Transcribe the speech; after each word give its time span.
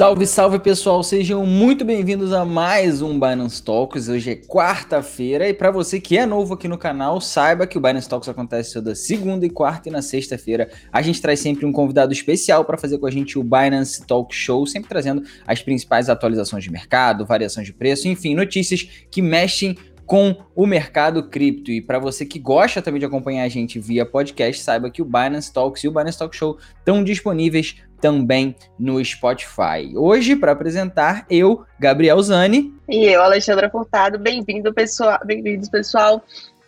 Salve, 0.00 0.26
salve 0.26 0.58
pessoal, 0.58 1.02
sejam 1.02 1.44
muito 1.44 1.84
bem-vindos 1.84 2.32
a 2.32 2.42
mais 2.42 3.02
um 3.02 3.20
Binance 3.20 3.62
Talks. 3.62 4.08
Hoje 4.08 4.30
é 4.30 4.34
quarta-feira 4.34 5.46
e 5.46 5.52
para 5.52 5.70
você 5.70 6.00
que 6.00 6.16
é 6.16 6.24
novo 6.24 6.54
aqui 6.54 6.66
no 6.66 6.78
canal, 6.78 7.20
saiba 7.20 7.66
que 7.66 7.76
o 7.76 7.80
Binance 7.82 8.08
Talks 8.08 8.26
acontece 8.26 8.72
toda 8.72 8.94
segunda 8.94 9.44
e 9.44 9.50
quarta 9.50 9.90
e 9.90 9.92
na 9.92 10.00
sexta-feira 10.00 10.70
a 10.90 11.02
gente 11.02 11.20
traz 11.20 11.40
sempre 11.40 11.66
um 11.66 11.70
convidado 11.70 12.14
especial 12.14 12.64
para 12.64 12.78
fazer 12.78 12.96
com 12.96 13.04
a 13.04 13.10
gente 13.10 13.38
o 13.38 13.44
Binance 13.44 14.02
Talk 14.06 14.34
Show, 14.34 14.66
sempre 14.66 14.88
trazendo 14.88 15.22
as 15.46 15.60
principais 15.60 16.08
atualizações 16.08 16.64
de 16.64 16.72
mercado, 16.72 17.26
variações 17.26 17.66
de 17.66 17.74
preço, 17.74 18.08
enfim, 18.08 18.34
notícias 18.34 18.88
que 19.10 19.20
mexem 19.20 19.76
com 20.10 20.34
o 20.56 20.66
mercado 20.66 21.28
cripto. 21.28 21.70
E 21.70 21.80
para 21.80 22.00
você 22.00 22.26
que 22.26 22.40
gosta 22.40 22.82
também 22.82 22.98
de 22.98 23.06
acompanhar 23.06 23.44
a 23.44 23.48
gente 23.48 23.78
via 23.78 24.04
podcast, 24.04 24.60
saiba 24.60 24.90
que 24.90 25.00
o 25.00 25.04
Binance 25.04 25.52
Talks 25.52 25.84
e 25.84 25.88
o 25.88 25.92
Binance 25.92 26.18
Talk 26.18 26.34
Show 26.34 26.58
estão 26.78 27.04
disponíveis 27.04 27.76
também 28.00 28.56
no 28.78 29.04
Spotify. 29.04 29.94
Hoje, 29.94 30.34
para 30.34 30.52
apresentar, 30.52 31.26
eu, 31.28 31.64
Gabriel 31.78 32.20
Zani. 32.22 32.74
E 32.88 33.04
eu, 33.04 33.22
Alexandra 33.22 33.68
Furtado. 33.70 34.18
Bem-vindo, 34.18 34.72
pessoal. 34.72 35.18
Bem-vindos, 35.24 35.68
pessoal. 35.68 36.22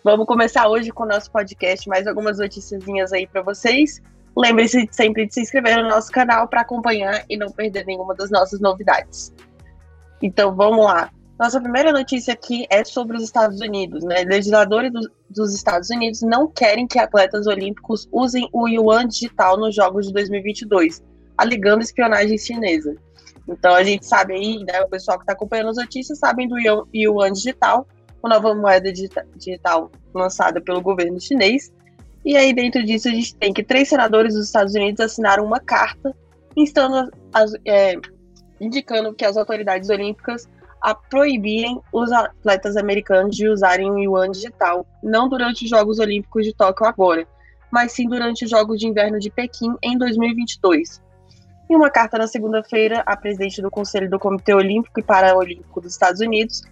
Vamos 0.05 0.27
começar 0.27 0.69
hoje 0.69 0.91
com 0.91 1.05
o 1.05 1.07
nosso 1.07 1.31
podcast, 1.31 1.89
mais 1.89 2.07
algumas 2.07 2.39
noticiazinhas 2.39 3.13
aí 3.13 3.27
para 3.27 3.43
vocês. 3.43 4.03
Lembre-se 4.37 4.89
sempre 4.91 5.27
de 5.27 5.35
se 5.35 5.41
inscrever 5.43 5.77
no 5.83 5.89
nosso 5.89 6.11
canal 6.11 6.49
para 6.49 6.63
acompanhar 6.63 7.25
e 7.29 7.37
não 7.37 7.51
perder 7.51 7.85
nenhuma 7.87 8.15
das 8.15 8.31
nossas 8.31 8.61
novidades. 8.61 9.33
Então, 10.21 10.55
vamos 10.55 10.85
lá. 10.85 11.11
Nossa 11.39 11.61
primeira 11.61 11.93
notícia 11.93 12.35
aqui 12.35 12.67
é 12.71 12.85
sobre 12.85 13.17
os 13.17 13.23
Estados 13.23 13.61
Unidos. 13.61 14.05
Né? 14.05 14.23
Legisladores 14.25 14.93
do, 14.93 15.01
dos 15.29 15.55
Estados 15.55 15.91
Unidos 15.91 16.23
não 16.23 16.47
querem 16.49 16.87
que 16.87 16.99
atletas 16.99 17.47
olímpicos 17.47 18.09
usem 18.13 18.49
o 18.53 18.69
yuan 18.69 19.07
digital 19.09 19.59
nos 19.59 19.75
Jogos 19.75 20.07
de 20.07 20.13
2022, 20.13 21.03
alegando 21.37 21.83
espionagem 21.83 22.39
chinesa. 22.39 22.95
Então 23.49 23.75
a 23.75 23.83
gente 23.83 24.07
sabe 24.07 24.35
aí, 24.35 24.65
né, 24.65 24.81
o 24.83 24.89
pessoal 24.89 25.19
que 25.19 25.25
está 25.25 25.33
acompanhando 25.33 25.71
as 25.71 25.77
notícias 25.77 26.19
sabem 26.19 26.49
do 26.49 26.57
yuan 26.95 27.33
digital, 27.33 27.87
uma 28.23 28.35
nova 28.35 28.55
moeda 28.55 28.93
digital 28.93 29.91
lançada 30.15 30.61
pelo 30.61 30.81
governo 30.81 31.21
chinês. 31.21 31.73
E 32.25 32.37
aí 32.37 32.53
dentro 32.53 32.85
disso 32.85 33.09
a 33.09 33.11
gente 33.11 33.35
tem 33.37 33.53
que 33.53 33.65
três 33.65 33.89
senadores 33.89 34.35
dos 34.35 34.47
Estados 34.47 34.75
Unidos 34.75 35.01
assinaram 35.01 35.45
uma 35.45 35.59
carta 35.59 36.15
instando 36.57 37.11
as, 37.33 37.53
é, 37.67 37.97
indicando 38.61 39.13
que 39.13 39.25
as 39.25 39.37
autoridades 39.37 39.89
olímpicas 39.89 40.49
a 40.81 40.95
proibirem 40.95 41.81
os 41.93 42.11
atletas 42.11 42.77
americanos 42.77 43.37
de 43.37 43.49
usarem 43.49 43.91
o 43.91 43.99
yuan 43.99 44.31
digital, 44.31 44.85
não 45.03 45.29
durante 45.29 45.65
os 45.65 45.71
Jogos 45.71 46.01
Olímpicos 46.01 46.45
de 46.45 46.53
Tóquio 46.53 46.87
agora, 46.87 47.27
mas 47.71 47.93
sim 47.93 48.09
durante 48.09 48.45
os 48.45 48.51
Jogos 48.51 48.81
de 48.81 48.89
Inverno 48.89 49.19
de 49.19 49.31
Pequim 49.31 49.75
em 49.81 49.97
2022. 49.97 51.01
Em 51.71 51.77
uma 51.77 51.91
carta 51.91 52.19
na 52.19 52.27
segunda-feira, 52.27 53.03
a 53.07 53.17
presidente 53.17 53.63
do 53.63 53.71
Conselho 53.71 54.11
do 54.11 54.19
Comitê 54.19 54.55
Olímpico 54.55 55.01
e 55.01 55.03
Paraolímpico 55.03 55.81
dos 55.81 55.93
Estados 55.93 56.21
Unidos, 56.21 56.63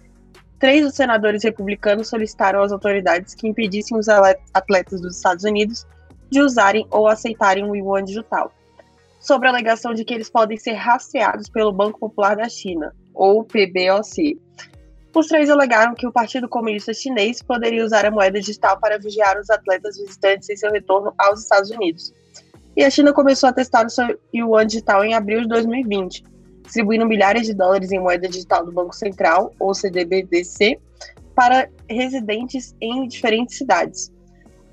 três 0.59 0.83
dos 0.83 0.95
senadores 0.95 1.43
republicanos 1.43 2.07
solicitaram 2.07 2.61
às 2.61 2.71
autoridades 2.71 3.33
que 3.33 3.47
impedissem 3.47 3.97
os 3.97 4.07
atletas 4.09 5.01
dos 5.01 5.15
Estados 5.15 5.43
Unidos 5.43 5.87
de 6.29 6.41
usarem 6.41 6.85
ou 6.91 7.07
aceitarem 7.07 7.69
o 7.69 7.75
yuan 7.75 8.03
digital, 8.03 8.53
sobre 9.19 9.47
a 9.47 9.51
alegação 9.51 9.93
de 9.93 10.05
que 10.05 10.13
eles 10.13 10.29
podem 10.29 10.57
ser 10.57 10.73
rastreados 10.73 11.49
pelo 11.49 11.73
Banco 11.73 11.99
Popular 11.99 12.35
da 12.35 12.47
China, 12.47 12.93
ou 13.13 13.43
PBOC. 13.43 14.39
Os 15.13 15.27
três 15.27 15.49
alegaram 15.49 15.93
que 15.93 16.07
o 16.07 16.11
Partido 16.11 16.47
Comunista 16.47 16.93
Chinês 16.93 17.41
poderia 17.41 17.83
usar 17.83 18.05
a 18.05 18.11
moeda 18.11 18.39
digital 18.39 18.79
para 18.79 18.97
vigiar 18.97 19.37
os 19.37 19.49
atletas 19.49 19.97
visitantes 19.97 20.49
em 20.49 20.55
seu 20.55 20.71
retorno 20.71 21.13
aos 21.17 21.41
Estados 21.41 21.69
Unidos. 21.69 22.13
E 22.75 22.83
a 22.83 22.89
China 22.89 23.13
começou 23.13 23.49
a 23.49 23.53
testar 23.53 23.85
o 23.85 23.89
seu 23.89 24.19
yuan 24.33 24.65
digital 24.65 25.03
em 25.03 25.13
abril 25.13 25.41
de 25.41 25.47
2020, 25.47 26.23
distribuindo 26.63 27.05
milhares 27.05 27.45
de 27.45 27.53
dólares 27.53 27.91
em 27.91 27.99
moeda 27.99 28.27
digital 28.27 28.65
do 28.65 28.71
Banco 28.71 28.95
Central, 28.95 29.53
ou 29.59 29.73
CDBDC, 29.73 30.79
para 31.35 31.69
residentes 31.89 32.75
em 32.79 33.07
diferentes 33.07 33.57
cidades. 33.57 34.11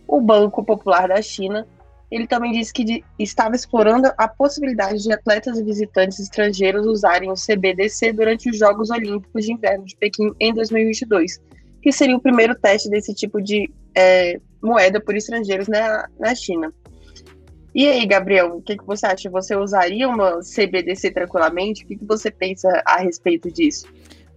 O 0.07 0.21
Banco 0.21 0.65
Popular 0.65 1.09
da 1.09 1.21
China 1.21 1.67
ele 2.11 2.27
também 2.27 2.53
disse 2.53 2.73
que 2.73 3.05
estava 3.19 3.55
explorando 3.55 4.11
a 4.17 4.27
possibilidade 4.27 5.03
de 5.03 5.13
atletas 5.13 5.59
e 5.59 5.63
visitantes 5.63 6.19
estrangeiros 6.19 6.87
usarem 6.87 7.31
o 7.31 7.35
CBDC 7.35 8.13
durante 8.15 8.49
os 8.49 8.59
Jogos 8.59 8.91
Olímpicos 8.91 9.45
de 9.45 9.53
Inverno 9.53 9.85
de 9.85 9.95
Pequim 9.97 10.33
em 10.41 10.55
2022, 10.55 11.39
que 11.83 11.93
seria 11.93 12.17
o 12.17 12.21
primeiro 12.21 12.55
teste 12.55 12.89
desse 12.89 13.15
tipo 13.15 13.43
de 13.43 13.71
é, 13.95 14.41
moeda 14.63 15.01
por 15.01 15.15
estrangeiros 15.17 15.69
na, 15.69 16.09
na 16.19 16.35
China. 16.35 16.73
E 17.75 17.87
aí, 17.87 18.07
Gabriel, 18.07 18.57
o 18.57 18.63
que, 18.63 18.77
que 18.77 18.87
você 18.87 19.07
acha? 19.07 19.31
Você 19.31 19.55
usaria 19.55 20.09
uma 20.09 20.41
CBDC 20.41 21.11
tranquilamente? 21.11 21.85
O 21.85 21.87
que, 21.87 21.97
que 21.97 22.05
você 22.05 22.31
pensa 22.31 22.83
a 22.85 22.99
respeito 22.99 23.51
disso? 23.51 23.87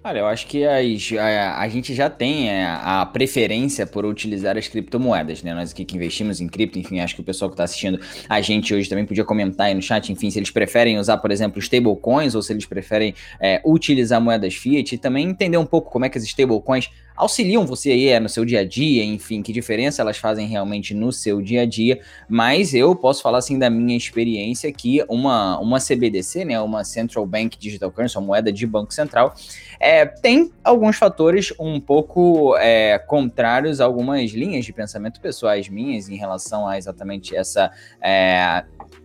Olha, 0.03 0.17
eu 0.17 0.25
acho 0.25 0.47
que 0.47 0.65
as, 0.65 1.11
a, 1.13 1.61
a, 1.61 1.69
gente 1.69 1.93
já 1.93 2.09
tem 2.09 2.49
a, 2.49 2.53
é, 2.53 2.65
a, 2.65 3.05
preferência 3.05 3.85
por 3.85 4.03
utilizar 4.03 4.57
as 4.57 4.67
criptomoedas, 4.67 5.43
né? 5.43 5.53
Nós 5.53 5.71
aqui 5.71 5.85
que 5.85 5.95
investimos 5.95 6.41
em 6.41 6.47
cripto, 6.47 6.79
enfim, 6.79 6.99
acho 6.99 7.13
que 7.13 7.21
o 7.21 7.23
pessoal 7.23 7.51
que 7.51 7.53
está 7.53 7.65
assistindo 7.65 7.99
a 8.27 8.41
gente 8.41 8.73
hoje 8.73 8.89
também 8.89 9.05
podia 9.05 9.23
comentar 9.23 9.67
aí 9.67 9.75
no 9.75 9.81
chat, 9.81 10.11
enfim, 10.11 10.31
se 10.31 10.39
eles 10.39 10.49
preferem 10.49 10.97
usar, 10.97 11.19
por 11.19 11.29
exemplo, 11.29 11.59
stablecoins 11.59 12.33
ou 12.33 12.41
se 12.41 12.51
eles 12.51 12.65
preferem 12.65 13.13
é, 13.39 13.61
utilizar 13.63 14.19
moedas 14.19 14.55
fiat 14.55 14.95
e 14.95 14.97
também 14.97 15.29
entender 15.29 15.57
um 15.57 15.67
pouco 15.67 15.91
como 15.91 16.03
é 16.03 16.09
que 16.09 16.17
as 16.17 16.23
stablecoins 16.23 16.89
auxiliam 17.21 17.67
você 17.67 17.91
aí 17.91 18.07
é, 18.07 18.19
no 18.19 18.27
seu 18.27 18.43
dia 18.43 18.61
a 18.61 18.65
dia, 18.65 19.03
enfim, 19.05 19.43
que 19.43 19.53
diferença 19.53 20.01
elas 20.01 20.17
fazem 20.17 20.47
realmente 20.47 20.95
no 20.95 21.11
seu 21.11 21.39
dia 21.39 21.61
a 21.61 21.65
dia, 21.67 22.01
mas 22.27 22.73
eu 22.73 22.95
posso 22.95 23.21
falar 23.21 23.37
assim 23.37 23.59
da 23.59 23.69
minha 23.69 23.95
experiência 23.95 24.71
que 24.73 25.05
uma, 25.07 25.59
uma 25.59 25.79
CBDC, 25.79 26.45
né, 26.45 26.59
uma 26.59 26.83
Central 26.83 27.23
Bank 27.27 27.59
Digital 27.59 27.91
Currency, 27.91 28.17
uma 28.17 28.25
moeda 28.25 28.51
de 28.51 28.65
banco 28.65 28.91
central, 28.91 29.35
é, 29.79 30.03
tem 30.03 30.51
alguns 30.63 30.97
fatores 30.97 31.53
um 31.59 31.79
pouco 31.79 32.57
é, 32.57 32.97
contrários 32.97 33.79
a 33.79 33.85
algumas 33.85 34.31
linhas 34.31 34.65
de 34.65 34.73
pensamento 34.73 35.21
pessoais 35.21 35.69
minhas 35.69 36.09
em 36.09 36.15
relação 36.15 36.67
a 36.67 36.75
exatamente 36.75 37.35
essa 37.35 37.71
é, 38.01 38.63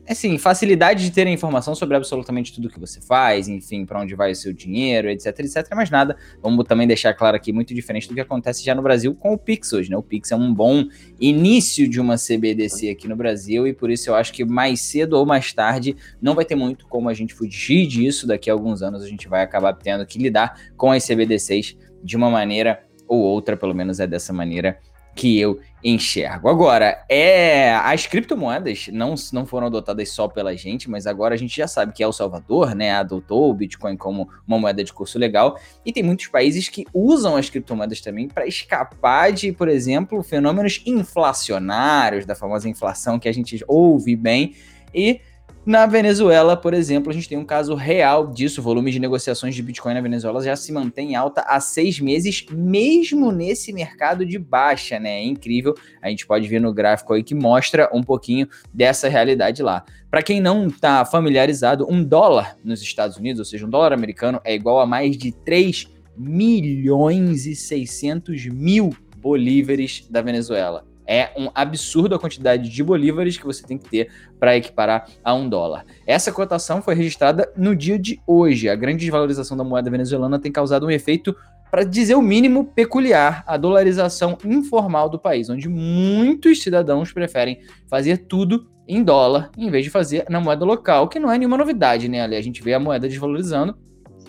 assim, 0.09 0.39
facilidade 0.39 1.05
de 1.05 1.11
ter 1.11 1.27
a 1.27 1.31
informação 1.31 1.75
sobre 1.75 1.97
absolutamente 1.97 2.53
tudo 2.53 2.69
que 2.69 2.79
você 2.79 3.01
faz, 3.01 3.49
enfim, 3.49 3.85
para 3.85 4.01
onde 4.01 4.15
vai 4.15 4.33
o 4.33 4.37
seu 4.37 4.53
dinheiro, 4.53 5.11
etc, 5.11 5.39
etc, 5.41 5.67
mas 5.75 5.91
nada. 5.91 6.17
Vamos 6.41 6.65
também 6.67 6.87
deixar 6.87 7.13
claro 7.15 7.37
aqui, 7.37 7.53
muito 7.53 7.75
diferente 7.75 8.06
do 8.09 8.15
que 8.15 8.21
acontece 8.21 8.65
já 8.65 8.75
no 8.75 8.83
Brasil 8.83 9.15
com 9.15 9.33
o 9.33 9.39
Pix 9.39 9.73
hoje, 9.73 9.91
né? 9.91 9.97
O 9.97 10.03
Pix 10.03 10.33
é 10.33 10.37
um 10.37 10.53
bom 10.53 10.85
início 11.21 11.89
de 11.89 12.01
uma 12.01 12.17
CBDC 12.17 12.91
aqui 12.91 13.09
no 13.09 13.17
Brasil 13.17 13.67
e 13.67 13.73
por 13.73 13.91
isso 13.91 14.11
eu 14.11 14.15
acho 14.15 14.33
que 14.33 14.45
mais 14.45 14.83
cedo 14.83 15.15
ou 15.15 15.27
mais 15.27 15.53
tarde 15.53 15.97
não 16.21 16.35
vai 16.35 16.45
ter 16.45 16.55
muito 16.55 16.87
como 16.87 17.09
a 17.09 17.15
gente 17.15 17.35
fugir 17.35 17.87
disso. 17.87 18.27
Daqui 18.27 18.51
a 18.51 18.53
alguns 18.53 18.83
anos 18.83 19.03
a 19.03 19.09
gente 19.09 19.29
vai 19.29 19.43
acabar 19.43 19.73
tendo 19.75 20.05
que 20.07 20.19
lidar 20.19 20.61
com 20.77 20.91
as 20.91 21.07
CBDCs 21.07 21.77
de 22.03 22.17
uma 22.17 22.31
maneira 22.31 22.83
ou 23.09 23.21
outra, 23.21 23.57
pelo 23.57 23.75
menos 23.75 24.01
é 24.01 24.07
dessa 24.07 24.33
maneira 24.33 24.79
que 25.17 25.41
eu 25.41 25.59
enxergo. 25.83 26.49
Agora, 26.49 27.05
é 27.09 27.75
as 27.75 28.07
criptomoedas 28.07 28.89
não, 28.93 29.15
não 29.33 29.47
foram 29.47 29.69
adotadas 29.69 30.11
só 30.11 30.29
pela 30.29 30.55
gente, 30.57 30.91
mas 30.91 31.07
agora 31.07 31.35
a 31.35 31.39
gente 31.39 31.57
já 31.57 31.67
sabe 31.67 31.93
que 31.93 32.03
El 32.03 32.13
Salvador, 32.13 32.75
né, 32.75 32.93
adotou 32.93 33.51
o 33.51 33.55
Bitcoin 33.55 33.97
como 33.97 34.29
uma 34.47 34.59
moeda 34.59 34.85
de 34.85 34.93
curso 34.93 35.19
legal, 35.19 35.59
e 35.85 35.93
tem 35.93 36.03
muitos 36.03 36.27
países 36.27 36.69
que 36.69 36.85
usam 36.93 37.37
as 37.37 37.49
criptomoedas 37.49 38.01
também 38.01 38.29
para 38.29 38.47
escapar 38.47 39.33
de, 39.33 39.53
por 39.53 39.69
exemplo, 39.69 40.23
fenômenos 40.23 40.83
inflacionários, 40.85 42.27
da 42.27 42.35
famosa 42.35 42.69
inflação 42.69 43.19
que 43.19 43.29
a 43.29 43.33
gente 43.33 43.65
ouve 43.67 44.15
bem, 44.15 44.55
e 44.93 45.21
na 45.67 45.85
Venezuela, 45.85 46.57
por 46.57 46.73
exemplo, 46.73 47.11
a 47.11 47.13
gente 47.13 47.29
tem 47.29 47.37
um 47.37 47.45
caso 47.45 47.75
real 47.75 48.29
disso. 48.29 48.61
O 48.61 48.65
volume 48.65 48.93
de 48.93 49.01
negociações 49.01 49.53
de 49.53 49.61
Bitcoin 49.65 49.95
na 49.95 50.01
Venezuela 50.01 50.41
já 50.41 50.55
se 50.55 50.73
mantém 50.73 51.17
alta 51.17 51.41
há 51.41 51.59
seis 51.59 51.99
meses, 51.99 52.47
mesmo 52.53 53.33
nesse 53.33 53.73
mercado 53.73 54.25
de 54.25 54.39
baixa, 54.39 55.01
né? 55.01 55.19
É 55.19 55.25
incrível. 55.25 55.75
A 56.01 56.09
gente 56.09 56.25
pode 56.25 56.47
ver 56.47 56.61
no 56.61 56.73
gráfico 56.73 57.15
aí 57.15 57.23
que 57.25 57.35
mostra 57.35 57.91
um 57.93 58.01
pouquinho 58.01 58.49
dessa 58.73 59.09
realidade 59.09 59.61
lá. 59.61 59.85
Para 60.09 60.23
quem 60.23 60.41
não 60.41 60.69
está 60.69 61.05
familiarizado, 61.05 61.85
um 61.91 62.05
dólar 62.05 62.57
nos 62.63 62.81
Estados 62.81 63.17
Unidos, 63.17 63.41
ou 63.41 63.45
seja, 63.45 63.67
um 63.67 63.71
dólar 63.71 63.93
americano, 63.93 64.41
é 64.45 64.55
igual 64.55 64.79
a 64.79 64.87
mais 64.87 65.19
de 65.19 65.33
3 65.33 65.89
milhões 66.17 67.45
e 67.45 67.57
600 67.57 68.47
mil 68.47 68.95
bolívares 69.17 70.07
da 70.09 70.23
Venezuela. 70.23 70.87
É 71.07 71.31
um 71.37 71.49
absurdo 71.55 72.15
a 72.15 72.19
quantidade 72.19 72.69
de 72.69 72.83
bolívares 72.83 73.37
que 73.37 73.45
você 73.45 73.65
tem 73.65 73.79
que 73.79 73.89
ter 73.89 74.11
para 74.41 74.57
equiparar 74.57 75.09
a 75.23 75.35
um 75.35 75.49
dólar. 75.49 75.85
Essa 76.07 76.33
cotação 76.33 76.83
foi 76.83 76.95
registrada 76.95 77.51
no 77.57 77.77
dia 77.77 77.99
de 77.99 78.21
hoje. 78.27 78.69
A 78.69 78.75
grande 78.75 78.99
desvalorização 78.99 79.57
da 79.57 79.65
moeda 79.65 79.91
venezuelana 79.91 80.39
tem 80.39 80.51
causado 80.51 80.87
um 80.87 80.91
efeito, 80.91 81.35
para 81.71 81.85
dizer 81.85 82.15
o 82.15 82.23
mínimo, 82.23 82.65
peculiar, 82.65 83.45
a 83.47 83.57
dolarização 83.57 84.39
informal 84.45 85.09
do 85.09 85.19
país, 85.19 85.51
onde 85.51 85.69
muitos 85.69 86.63
cidadãos 86.63 87.13
preferem 87.13 87.61
fazer 87.89 88.19
tudo 88.19 88.69
em 88.89 89.03
dólar 89.03 89.51
em 89.59 89.69
vez 89.69 89.85
de 89.85 89.91
fazer 89.91 90.25
na 90.29 90.41
moeda 90.41 90.65
local, 90.65 91.09
que 91.09 91.19
não 91.19 91.31
é 91.31 91.37
nenhuma 91.37 91.57
novidade, 91.57 92.09
né? 92.09 92.23
Ali 92.23 92.37
a 92.37 92.41
gente 92.41 92.63
vê 92.63 92.73
a 92.75 92.81
moeda 92.81 93.09
desvalorizando, 93.09 93.77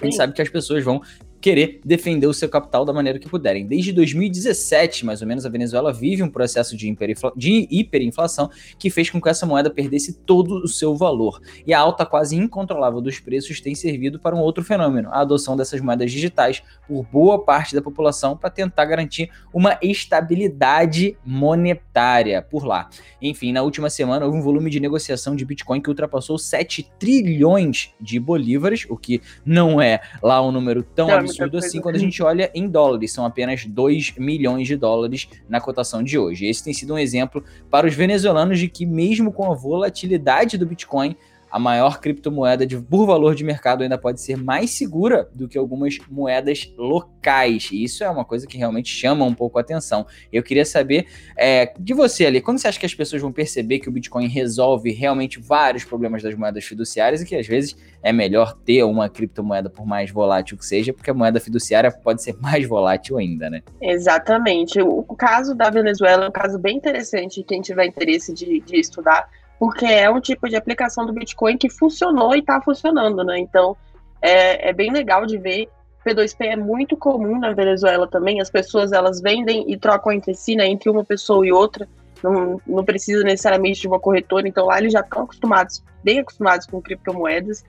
a 0.01 0.06
gente 0.06 0.15
sabe 0.15 0.33
que 0.33 0.41
as 0.41 0.50
pessoas 0.50 0.83
vão 0.83 1.01
querer 1.47 1.79
defender 1.85 2.27
o 2.27 2.33
seu 2.33 2.49
capital 2.49 2.83
da 2.83 2.91
maneira 2.91 3.17
que 3.17 3.29
puderem. 3.29 3.65
Desde 3.65 3.94
2017, 3.94 5.05
mais 5.05 5.21
ou 5.21 5.27
menos, 5.29 5.45
a 5.45 5.49
Venezuela 5.49 5.94
vive 5.94 6.21
um 6.21 6.29
processo 6.29 6.75
de, 6.75 6.94
de 7.38 7.67
hiperinflação 7.71 8.49
que 8.77 8.89
fez 8.89 9.09
com 9.09 9.21
que 9.21 9.29
essa 9.29 9.45
moeda 9.45 9.69
perdesse 9.69 10.11
todo 10.11 10.55
o 10.57 10.67
seu 10.67 10.94
valor. 10.94 11.39
E 11.65 11.73
a 11.73 11.79
alta 11.79 12.05
quase 12.05 12.35
incontrolável 12.35 12.99
dos 12.99 13.21
preços 13.21 13.61
tem 13.61 13.73
servido 13.73 14.19
para 14.19 14.35
um 14.35 14.39
outro 14.39 14.61
fenômeno, 14.61 15.07
a 15.09 15.21
adoção 15.21 15.55
dessas 15.55 15.79
moedas 15.79 16.11
digitais 16.11 16.61
por 16.85 17.05
boa 17.05 17.41
parte 17.41 17.73
da 17.73 17.81
população 17.81 18.35
para 18.35 18.50
tentar 18.50 18.83
garantir 18.83 19.31
uma 19.53 19.79
estabilidade 19.81 21.17
monetária 21.25 22.41
por 22.41 22.65
lá. 22.65 22.89
Enfim, 23.21 23.53
na 23.53 23.61
última 23.61 23.89
semana 23.89 24.25
houve 24.25 24.38
um 24.38 24.41
volume 24.41 24.69
de 24.69 24.81
negociação 24.81 25.33
de 25.33 25.45
Bitcoin 25.45 25.79
que 25.79 25.89
ultrapassou 25.89 26.38
7 26.38 26.91
trilhões 27.00 27.93
de 28.01 28.19
bolívares, 28.19 28.85
o 28.89 28.97
que 28.97 29.21
não 29.45 29.81
é 29.81 30.01
lá 30.21 30.45
um 30.45 30.51
número 30.51 30.83
tão 30.83 31.07
não, 31.07 31.15
é 31.15 31.37
absurdo 31.44 31.57
assim 31.66 31.81
quando 31.81 31.95
a 31.95 32.00
gente 32.00 32.22
olha 32.22 32.51
em 32.54 32.68
dólares, 32.68 33.12
são 33.12 33.25
apenas 33.25 33.66
2 33.66 34.13
milhões 34.18 34.68
de 34.68 34.75
dólares 34.75 35.28
na 35.48 35.60
cotação 35.60 36.04
de 36.04 36.18
hoje. 36.18 36.45
Esse 36.45 36.63
tem 36.63 36.74
sido 36.74 36.94
um 36.94 36.98
exemplo 36.98 37.44
para 37.69 37.88
os 37.88 37.94
venezuelanos 37.94 38.60
de 38.60 38.68
que 38.68 38.86
mesmo 38.86 39.31
com 39.31 39.51
a 39.51 39.56
volatilidade 39.56 40.57
do 40.57 40.66
Bitcoin, 40.66 41.16
a 41.57 41.59
maior 41.59 42.00
criptomoeda 42.00 42.68
de, 42.68 42.77
por 42.77 43.07
valor 43.07 43.33
de 43.33 43.44
mercado 43.44 43.81
ainda 43.81 43.98
pode 43.98 44.21
ser 44.21 44.38
mais 44.38 44.69
segura 44.69 45.27
do 45.33 45.48
que 45.48 45.57
algumas 45.57 45.98
moedas 46.07 46.71
locais. 46.77 47.69
E 47.71 47.83
isso 47.83 48.04
é 48.04 48.09
uma 48.09 48.24
coisa 48.24 48.45
que 48.45 48.59
realmente 48.59 48.89
chama 48.89 49.25
um 49.25 49.33
pouco 49.33 49.57
a 49.57 49.62
atenção. 49.62 50.06
Eu 50.31 50.44
queria 50.44 50.63
saber 50.63 51.07
é, 51.36 51.74
de 51.80 51.95
você 51.95 52.27
ali, 52.27 52.42
quando 52.42 52.59
você 52.59 52.68
acha 52.68 52.80
que 52.80 52.86
as 52.86 52.94
pessoas 52.94 53.24
vão 53.24 53.31
perceber 53.31 53.80
que 53.80 53.89
o 53.89 53.92
Bitcoin 53.92 54.27
resolve 54.27 54.92
realmente 54.92 55.39
vários 55.39 55.83
problemas 55.83 56.21
das 56.21 56.36
moedas 56.36 56.63
fiduciárias 56.63 57.24
e 57.24 57.25
que 57.25 57.36
às 57.36 57.48
vezes 57.48 57.75
é 58.03 58.13
melhor 58.13 58.53
ter 58.53 58.83
uma 58.83 59.10
criptomoeda 59.10 59.68
por 59.68 59.86
mais 59.86 60.12
volátil 60.12 60.57
que 60.57 60.65
seja, 60.65 60.94
porque 60.94 61.10
a 61.10 61.13
moeda 61.13 61.39
fiduciária 61.39 61.92
pode 61.92 62.21
ser 62.21 62.38
mais 62.39 62.68
volátil 62.68 63.18
ainda, 63.18 63.50
né? 63.50 63.63
Exatamente. 63.81 64.80
O 64.80 65.03
caso 65.18 65.56
da 65.56 65.71
Venezuela 65.71 66.25
é 66.25 66.30
um 66.30 66.31
caso 66.31 66.60
bem 66.60 66.77
interessante, 66.77 67.42
quem 67.42 67.62
tiver 67.62 67.88
interesse 67.88 68.31
de, 68.31 68.60
de 68.60 68.80
estudar 68.80 69.27
porque 69.59 69.86
é 69.86 70.09
um 70.09 70.19
tipo 70.19 70.48
de 70.48 70.56
aplicação 70.56 71.06
do 71.06 71.13
Bitcoin 71.13 71.57
que 71.57 71.69
funcionou 71.69 72.36
e 72.36 72.39
está 72.39 72.62
funcionando, 72.62 73.24
né? 73.24 73.39
Então 73.39 73.75
é, 74.21 74.69
é, 74.69 74.74
bem 74.74 74.92
legal 74.92 75.25
de 75.25 75.38
ver. 75.38 75.69
P2P 76.06 76.45
é 76.45 76.56
muito 76.56 76.95
comum 76.95 77.39
na 77.39 77.54
Venezuela 77.54 78.07
também. 78.07 78.39
As 78.39 78.50
pessoas 78.50 78.92
elas 78.92 79.19
vendem 79.19 79.69
e 79.69 79.77
trocam 79.77 80.12
entre 80.12 80.33
si, 80.33 80.56
né? 80.56 80.65
Entre 80.68 80.89
uma 80.89 81.04
pessoa 81.04 81.45
e 81.45 81.51
outra. 81.51 81.88
Não, 82.24 82.62
não 82.65 82.83
precisa 82.83 83.24
necessariamente 83.24 83.81
de 83.81 83.88
uma 83.88 84.00
corretora. 84.00 84.48
Então 84.48 84.68
lá 84.68 84.80
eles 84.80 84.94
já 84.94 85.01
estão 85.01 85.24
acostumados, 85.24 85.83
bem 86.03 86.19
acostumados 86.19 86.65
com 86.65 86.81
criptomoedas. 86.81 87.63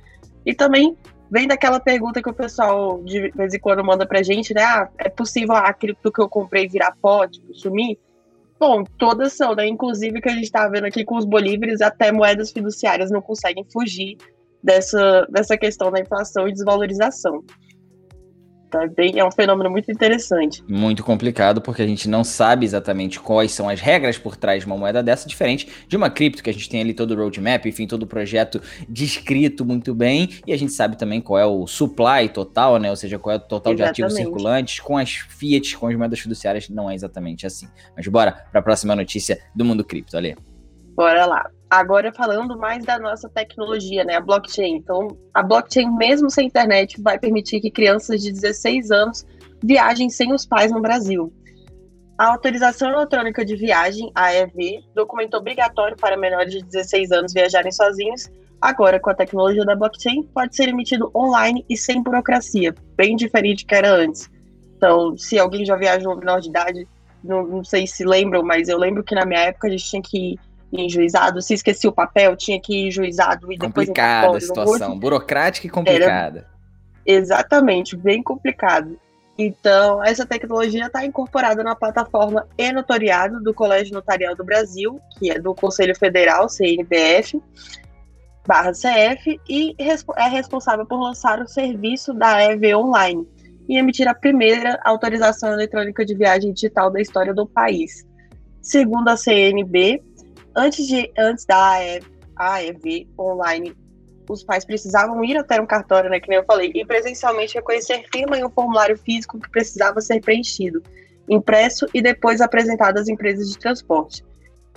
E 0.46 0.54
também 0.54 0.96
vem 1.30 1.48
daquela 1.48 1.80
pergunta 1.80 2.22
que 2.22 2.30
o 2.30 2.34
pessoal 2.34 3.02
de 3.02 3.30
vez 3.30 3.54
em 3.54 3.58
quando 3.58 3.84
manda 3.84 4.06
pra 4.06 4.22
gente, 4.22 4.54
né? 4.54 4.62
Ah, 4.62 4.88
é 4.98 5.08
possível 5.08 5.54
a 5.54 5.72
cripto 5.72 6.12
que 6.12 6.20
eu 6.20 6.28
comprei 6.28 6.68
virar 6.68 6.94
pó, 7.00 7.26
tipo, 7.26 7.52
sumir? 7.54 7.98
Bom, 8.58 8.82
todas 8.98 9.34
são, 9.34 9.54
né? 9.54 9.66
Inclusive 9.66 10.20
que 10.20 10.28
a 10.28 10.32
gente 10.32 10.44
está 10.44 10.68
vendo 10.68 10.84
aqui 10.84 11.04
com 11.04 11.16
os 11.16 11.24
bolívares, 11.24 11.80
até 11.80 12.10
moedas 12.10 12.50
fiduciárias 12.50 13.10
não 13.10 13.22
conseguem 13.22 13.64
fugir 13.72 14.16
dessa, 14.62 15.26
dessa 15.30 15.56
questão 15.56 15.90
da 15.90 16.00
inflação 16.00 16.48
e 16.48 16.52
desvalorização. 16.52 17.44
Tá 18.70 18.86
bem, 18.86 19.18
é 19.18 19.24
um 19.24 19.30
fenômeno 19.30 19.70
muito 19.70 19.90
interessante. 19.90 20.62
Muito 20.68 21.02
complicado, 21.02 21.60
porque 21.60 21.80
a 21.80 21.86
gente 21.86 22.06
não 22.06 22.22
sabe 22.22 22.66
exatamente 22.66 23.18
quais 23.18 23.52
são 23.52 23.66
as 23.66 23.80
regras 23.80 24.18
por 24.18 24.36
trás 24.36 24.60
de 24.60 24.66
uma 24.66 24.76
moeda 24.76 25.02
dessa, 25.02 25.26
diferente 25.26 25.68
de 25.88 25.96
uma 25.96 26.10
cripto, 26.10 26.42
que 26.42 26.50
a 26.50 26.52
gente 26.52 26.68
tem 26.68 26.82
ali 26.82 26.92
todo 26.92 27.12
o 27.12 27.16
roadmap, 27.16 27.64
enfim, 27.64 27.86
todo 27.86 28.02
o 28.02 28.06
projeto 28.06 28.60
descrito 28.86 29.64
muito 29.64 29.94
bem, 29.94 30.28
e 30.46 30.52
a 30.52 30.56
gente 30.56 30.72
sabe 30.72 30.96
também 30.96 31.20
qual 31.20 31.38
é 31.38 31.46
o 31.46 31.66
supply 31.66 32.28
total, 32.28 32.78
né? 32.78 32.90
Ou 32.90 32.96
seja, 32.96 33.18
qual 33.18 33.34
é 33.34 33.38
o 33.38 33.40
total 33.40 33.72
exatamente. 33.72 33.96
de 33.96 34.02
ativos 34.02 34.14
circulantes, 34.14 34.80
com 34.80 34.98
as 34.98 35.10
fiat, 35.10 35.76
com 35.78 35.86
as 35.86 35.96
moedas 35.96 36.20
fiduciárias, 36.20 36.68
não 36.68 36.90
é 36.90 36.94
exatamente 36.94 37.46
assim. 37.46 37.68
Mas 37.96 38.06
bora 38.06 38.32
para 38.50 38.60
a 38.60 38.62
próxima 38.62 38.94
notícia 38.94 39.38
do 39.54 39.64
mundo 39.64 39.82
cripto, 39.82 40.16
ali. 40.16 40.36
Bora 40.98 41.26
lá. 41.26 41.48
Agora 41.70 42.12
falando 42.12 42.58
mais 42.58 42.84
da 42.84 42.98
nossa 42.98 43.28
tecnologia, 43.28 44.02
né, 44.02 44.16
a 44.16 44.20
blockchain. 44.20 44.74
Então, 44.74 45.16
a 45.32 45.44
blockchain, 45.44 45.96
mesmo 45.96 46.28
sem 46.28 46.48
internet, 46.48 47.00
vai 47.00 47.16
permitir 47.20 47.60
que 47.60 47.70
crianças 47.70 48.20
de 48.20 48.32
16 48.32 48.90
anos 48.90 49.24
viajem 49.62 50.10
sem 50.10 50.32
os 50.34 50.44
pais 50.44 50.72
no 50.72 50.82
Brasil. 50.82 51.32
A 52.18 52.32
autorização 52.32 52.90
eletrônica 52.90 53.44
de 53.44 53.54
viagem, 53.54 54.10
a 54.12 54.34
EV, 54.34 54.82
documento 54.92 55.34
obrigatório 55.34 55.96
para 55.96 56.16
menores 56.16 56.52
de 56.52 56.64
16 56.64 57.12
anos 57.12 57.32
viajarem 57.32 57.70
sozinhos, 57.70 58.28
agora 58.60 58.98
com 58.98 59.10
a 59.10 59.14
tecnologia 59.14 59.64
da 59.64 59.76
blockchain, 59.76 60.24
pode 60.34 60.56
ser 60.56 60.68
emitido 60.68 61.12
online 61.14 61.64
e 61.70 61.76
sem 61.76 62.02
burocracia, 62.02 62.74
bem 62.96 63.14
diferente 63.14 63.64
do 63.64 63.68
que 63.68 63.74
era 63.76 63.94
antes. 63.94 64.28
Então, 64.76 65.16
se 65.16 65.38
alguém 65.38 65.64
já 65.64 65.76
viajou 65.76 66.16
menor 66.16 66.40
de 66.40 66.48
idade, 66.48 66.88
não, 67.22 67.46
não 67.46 67.62
sei 67.62 67.86
se 67.86 68.04
lembram, 68.04 68.42
mas 68.42 68.68
eu 68.68 68.76
lembro 68.76 69.04
que 69.04 69.14
na 69.14 69.24
minha 69.24 69.42
época 69.42 69.68
a 69.68 69.70
gente 69.70 69.84
tinha 69.84 70.02
que 70.02 70.32
ir 70.32 70.47
em 70.72 70.88
juizado, 70.88 71.40
se 71.40 71.54
esquecia 71.54 71.88
o 71.88 71.92
papel, 71.92 72.36
tinha 72.36 72.60
que 72.60 72.74
ir 72.74 72.88
em 72.88 72.90
juizado 72.90 73.52
e 73.52 73.56
depois. 73.56 73.88
Complicada 73.88 74.36
a 74.36 74.40
situação, 74.40 74.98
burocrática 74.98 75.66
e 75.66 75.70
complicada. 75.70 76.38
Era 76.38 77.18
exatamente, 77.18 77.96
bem 77.96 78.22
complicado. 78.22 78.98
Então, 79.38 80.02
essa 80.02 80.26
tecnologia 80.26 80.86
está 80.86 81.04
incorporada 81.04 81.62
na 81.62 81.76
plataforma 81.76 82.46
e-notoriado 82.58 83.40
do 83.40 83.54
Colégio 83.54 83.94
Notarial 83.94 84.34
do 84.34 84.44
Brasil, 84.44 85.00
que 85.16 85.30
é 85.30 85.38
do 85.38 85.54
Conselho 85.54 85.96
Federal, 85.96 86.48
CNBF, 86.48 87.40
barra 88.44 88.72
CF, 88.72 89.40
e 89.48 89.76
é 89.78 90.28
responsável 90.28 90.84
por 90.84 91.00
lançar 91.00 91.40
o 91.40 91.46
serviço 91.46 92.12
da 92.12 92.42
EV 92.42 92.74
Online 92.74 93.28
e 93.68 93.78
emitir 93.78 94.08
a 94.08 94.14
primeira 94.14 94.80
autorização 94.84 95.52
eletrônica 95.52 96.04
de 96.04 96.14
viagem 96.16 96.52
digital 96.52 96.90
da 96.90 97.00
história 97.00 97.32
do 97.32 97.46
país. 97.46 98.04
Segundo 98.60 99.08
a 99.08 99.16
CNB, 99.16 100.02
antes, 100.58 100.86
de, 100.86 101.10
antes 101.16 101.44
da 101.44 101.78
AEV 102.36 103.08
online, 103.18 103.74
os 104.28 104.42
pais 104.42 104.64
precisavam 104.64 105.24
ir 105.24 105.38
até 105.38 105.60
um 105.60 105.66
cartório, 105.66 106.10
né, 106.10 106.20
que 106.20 106.28
nem 106.28 106.38
eu 106.38 106.44
falei, 106.44 106.70
e 106.74 106.84
presencialmente 106.84 107.54
reconhecer 107.54 108.04
firma 108.12 108.36
em 108.36 108.44
um 108.44 108.50
formulário 108.50 108.98
físico 108.98 109.40
que 109.40 109.50
precisava 109.50 110.00
ser 110.00 110.20
preenchido, 110.20 110.82
impresso 111.28 111.86
e 111.94 112.02
depois 112.02 112.40
apresentado 112.40 112.98
às 112.98 113.08
empresas 113.08 113.48
de 113.48 113.58
transporte. 113.58 114.24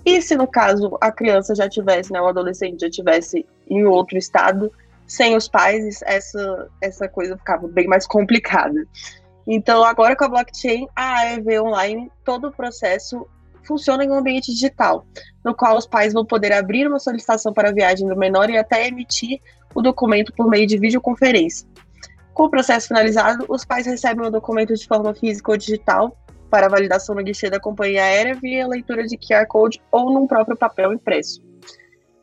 E 0.06 0.22
se 0.22 0.36
no 0.36 0.48
caso 0.48 0.98
a 1.02 1.12
criança 1.12 1.54
já 1.54 1.68
tivesse, 1.68 2.12
né, 2.14 2.22
o 2.22 2.28
adolescente 2.28 2.82
já 2.82 2.90
tivesse 2.90 3.46
em 3.70 3.84
outro 3.84 4.18
estado, 4.18 4.72
sem 5.06 5.36
os 5.36 5.48
pais, 5.48 6.00
essa, 6.04 6.70
essa 6.82 7.08
coisa 7.10 7.38
ficava 7.38 7.68
bem 7.68 7.88
mais 7.88 8.08
complicada. 8.08 8.88
Então, 9.46 9.84
agora 9.84 10.16
com 10.16 10.24
a 10.24 10.30
blockchain, 10.30 10.88
a 10.96 11.20
AEV 11.20 11.62
online, 11.62 12.12
todo 12.24 12.48
o 12.48 12.52
processo 12.52 13.28
funciona 13.64 14.04
em 14.04 14.10
um 14.10 14.16
ambiente 14.16 14.52
digital, 14.52 15.06
no 15.44 15.56
qual 15.56 15.78
os 15.78 15.88
pais 15.88 16.14
vão 16.14 16.26
poder 16.26 16.52
abrir 16.54 16.88
uma 16.88 17.00
solicitação 17.00 17.54
para 17.54 17.70
a 17.70 17.74
viagem 17.74 18.08
do 18.08 18.16
menor 18.16 18.50
e 18.50 18.58
até 18.58 18.88
emitir 18.88 19.40
o 19.74 19.82
documento 19.82 20.34
por 20.34 20.50
meio 20.50 20.68
de 20.68 20.78
videoconferência. 20.78 21.68
Com 22.34 22.44
o 22.44 22.50
processo 22.50 22.88
finalizado, 22.88 23.46
os 23.50 23.66
pais 23.66 23.86
recebem 23.86 24.26
o 24.26 24.32
documento 24.32 24.74
de 24.74 24.88
forma 24.88 25.14
física 25.14 25.52
ou 25.52 25.58
digital 25.58 26.18
para 26.50 26.68
validação 26.68 27.16
no 27.16 27.24
guichê 27.24 27.50
da 27.50 27.60
companhia 27.60 28.04
aérea 28.04 28.36
via 28.36 28.68
leitura 28.68 29.06
de 29.06 29.18
QR 29.18 29.46
Code 29.48 29.82
ou 29.92 30.12
num 30.14 30.28
próprio 30.28 30.58
papel 30.58 30.94
impresso. 30.94 31.42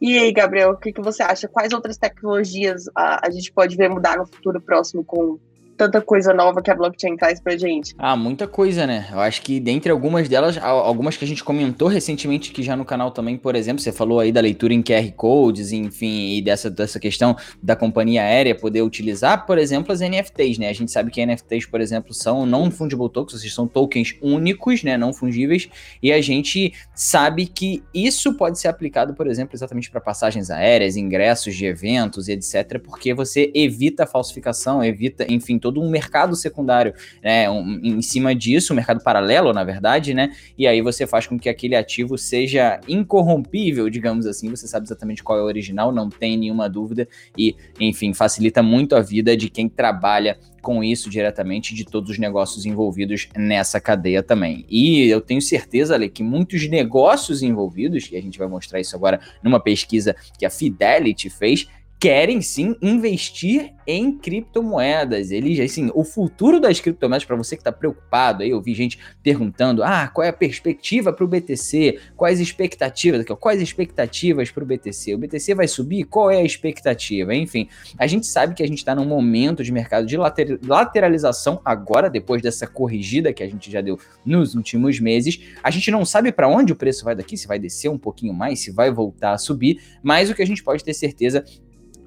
E 0.00 0.16
aí, 0.16 0.32
Gabriel, 0.32 0.70
o 0.70 0.76
que, 0.76 0.92
que 0.92 1.00
você 1.00 1.22
acha? 1.22 1.48
Quais 1.48 1.72
outras 1.72 1.96
tecnologias 1.96 2.84
a, 2.94 3.26
a 3.26 3.30
gente 3.30 3.52
pode 3.52 3.76
ver 3.76 3.88
mudar 3.88 4.16
no 4.16 4.26
futuro 4.26 4.60
próximo 4.60 5.04
com 5.04 5.38
tanta 5.78 6.02
coisa 6.02 6.34
nova 6.34 6.60
que 6.60 6.70
a 6.70 6.74
blockchain 6.74 7.16
traz 7.16 7.40
pra 7.40 7.56
gente? 7.56 7.94
Ah, 7.96 8.16
muita 8.16 8.48
coisa, 8.48 8.86
né? 8.86 9.08
Eu 9.12 9.20
acho 9.20 9.40
que 9.42 9.60
dentre 9.60 9.92
algumas 9.92 10.28
delas, 10.28 10.58
algumas 10.58 11.16
que 11.16 11.24
a 11.24 11.28
gente 11.28 11.44
comentou 11.44 11.86
recentemente 11.86 12.50
aqui 12.50 12.62
já 12.62 12.76
no 12.76 12.84
canal 12.84 13.12
também, 13.12 13.36
por 13.36 13.54
exemplo, 13.54 13.80
você 13.80 13.92
falou 13.92 14.18
aí 14.18 14.32
da 14.32 14.40
leitura 14.40 14.74
em 14.74 14.82
QR 14.82 15.10
Codes, 15.16 15.70
enfim, 15.72 16.36
e 16.36 16.42
dessa, 16.42 16.68
dessa 16.68 16.98
questão 16.98 17.36
da 17.62 17.76
companhia 17.76 18.22
aérea 18.22 18.54
poder 18.54 18.82
utilizar, 18.82 19.46
por 19.46 19.56
exemplo, 19.56 19.92
as 19.92 20.00
NFTs, 20.00 20.58
né? 20.58 20.68
A 20.68 20.72
gente 20.72 20.90
sabe 20.90 21.10
que 21.10 21.24
NFTs, 21.24 21.66
por 21.66 21.80
exemplo, 21.80 22.12
são 22.12 22.44
non-fungible 22.44 23.08
tokens, 23.08 23.34
ou 23.34 23.38
seja, 23.38 23.54
são 23.54 23.68
tokens 23.68 24.16
únicos, 24.20 24.82
né? 24.82 24.96
Não 24.96 25.12
fungíveis, 25.12 25.68
e 26.02 26.12
a 26.12 26.20
gente 26.20 26.72
sabe 26.92 27.46
que 27.46 27.84
isso 27.94 28.34
pode 28.34 28.58
ser 28.58 28.66
aplicado, 28.66 29.14
por 29.14 29.28
exemplo, 29.28 29.54
exatamente 29.54 29.90
para 29.90 30.00
passagens 30.00 30.50
aéreas, 30.50 30.96
ingressos 30.96 31.54
de 31.54 31.66
eventos 31.66 32.28
etc., 32.28 32.80
porque 32.82 33.14
você 33.14 33.50
evita 33.54 34.04
a 34.04 34.06
falsificação, 34.06 34.82
evita, 34.82 35.24
enfim, 35.28 35.58
todo 35.58 35.67
um 35.76 35.90
mercado 35.90 36.34
secundário 36.36 36.94
né, 37.22 37.50
um, 37.50 37.80
em 37.82 38.00
cima 38.00 38.34
disso, 38.34 38.72
um 38.72 38.76
mercado 38.76 39.02
paralelo, 39.02 39.52
na 39.52 39.64
verdade, 39.64 40.14
né? 40.14 40.32
E 40.56 40.66
aí 40.66 40.80
você 40.80 41.06
faz 41.06 41.26
com 41.26 41.38
que 41.38 41.48
aquele 41.48 41.74
ativo 41.74 42.16
seja 42.16 42.80
incorrompível, 42.88 43.90
digamos 43.90 44.26
assim. 44.26 44.48
Você 44.50 44.66
sabe 44.66 44.86
exatamente 44.86 45.22
qual 45.22 45.38
é 45.38 45.42
o 45.42 45.46
original, 45.46 45.92
não 45.92 46.08
tem 46.08 46.36
nenhuma 46.36 46.68
dúvida. 46.68 47.08
E, 47.36 47.56
enfim, 47.80 48.14
facilita 48.14 48.62
muito 48.62 48.94
a 48.96 49.00
vida 49.00 49.36
de 49.36 49.50
quem 49.50 49.68
trabalha 49.68 50.38
com 50.60 50.82
isso 50.82 51.08
diretamente 51.08 51.74
de 51.74 51.84
todos 51.84 52.10
os 52.10 52.18
negócios 52.18 52.66
envolvidos 52.66 53.28
nessa 53.36 53.80
cadeia 53.80 54.22
também. 54.22 54.66
E 54.68 55.08
eu 55.08 55.20
tenho 55.20 55.40
certeza, 55.40 55.94
Ale, 55.94 56.08
que 56.08 56.22
muitos 56.22 56.68
negócios 56.68 57.42
envolvidos, 57.42 58.10
e 58.10 58.16
a 58.16 58.20
gente 58.20 58.38
vai 58.38 58.48
mostrar 58.48 58.80
isso 58.80 58.94
agora 58.94 59.20
numa 59.42 59.60
pesquisa 59.60 60.14
que 60.38 60.44
a 60.44 60.50
Fidelity 60.50 61.30
fez, 61.30 61.68
querem 62.00 62.40
sim 62.40 62.76
investir 62.80 63.74
em 63.86 64.16
criptomoedas. 64.16 65.30
Eles, 65.30 65.58
assim, 65.58 65.90
o 65.94 66.04
futuro 66.04 66.60
das 66.60 66.78
criptomoedas, 66.78 67.24
para 67.24 67.36
você 67.36 67.56
que 67.56 67.60
está 67.60 67.72
preocupado, 67.72 68.42
aí 68.42 68.50
eu 68.50 68.60
vi 68.60 68.74
gente 68.74 68.98
perguntando: 69.22 69.82
ah, 69.82 70.08
qual 70.08 70.24
é 70.24 70.28
a 70.28 70.32
perspectiva 70.32 71.12
para 71.12 71.24
o 71.24 71.28
BTC? 71.28 71.98
Quais 72.16 72.38
expectativas? 72.38 73.24
Quais 73.40 73.60
expectativas 73.60 74.50
para 74.50 74.62
o 74.62 74.66
BTC? 74.66 75.14
O 75.14 75.18
BTC 75.18 75.54
vai 75.54 75.66
subir? 75.66 76.04
Qual 76.04 76.30
é 76.30 76.36
a 76.36 76.44
expectativa? 76.44 77.34
Enfim, 77.34 77.68
a 77.98 78.06
gente 78.06 78.26
sabe 78.26 78.54
que 78.54 78.62
a 78.62 78.66
gente 78.66 78.78
está 78.78 78.94
num 78.94 79.06
momento 79.06 79.64
de 79.64 79.72
mercado 79.72 80.06
de 80.06 80.16
later 80.16 80.58
lateralização 80.62 81.60
agora, 81.64 82.08
depois 82.08 82.42
dessa 82.42 82.66
corrigida 82.66 83.32
que 83.32 83.42
a 83.42 83.48
gente 83.48 83.70
já 83.70 83.80
deu 83.80 83.98
nos 84.24 84.54
últimos 84.54 85.00
meses. 85.00 85.40
A 85.62 85.70
gente 85.70 85.90
não 85.90 86.04
sabe 86.04 86.30
para 86.30 86.46
onde 86.46 86.72
o 86.72 86.76
preço 86.76 87.04
vai 87.04 87.16
daqui, 87.16 87.36
se 87.36 87.48
vai 87.48 87.58
descer 87.58 87.88
um 87.88 87.98
pouquinho 87.98 88.34
mais, 88.34 88.60
se 88.60 88.70
vai 88.70 88.90
voltar 88.90 89.32
a 89.32 89.38
subir, 89.38 89.80
mas 90.02 90.30
o 90.30 90.34
que 90.34 90.42
a 90.42 90.46
gente 90.46 90.62
pode 90.62 90.84
ter 90.84 90.94
certeza 90.94 91.44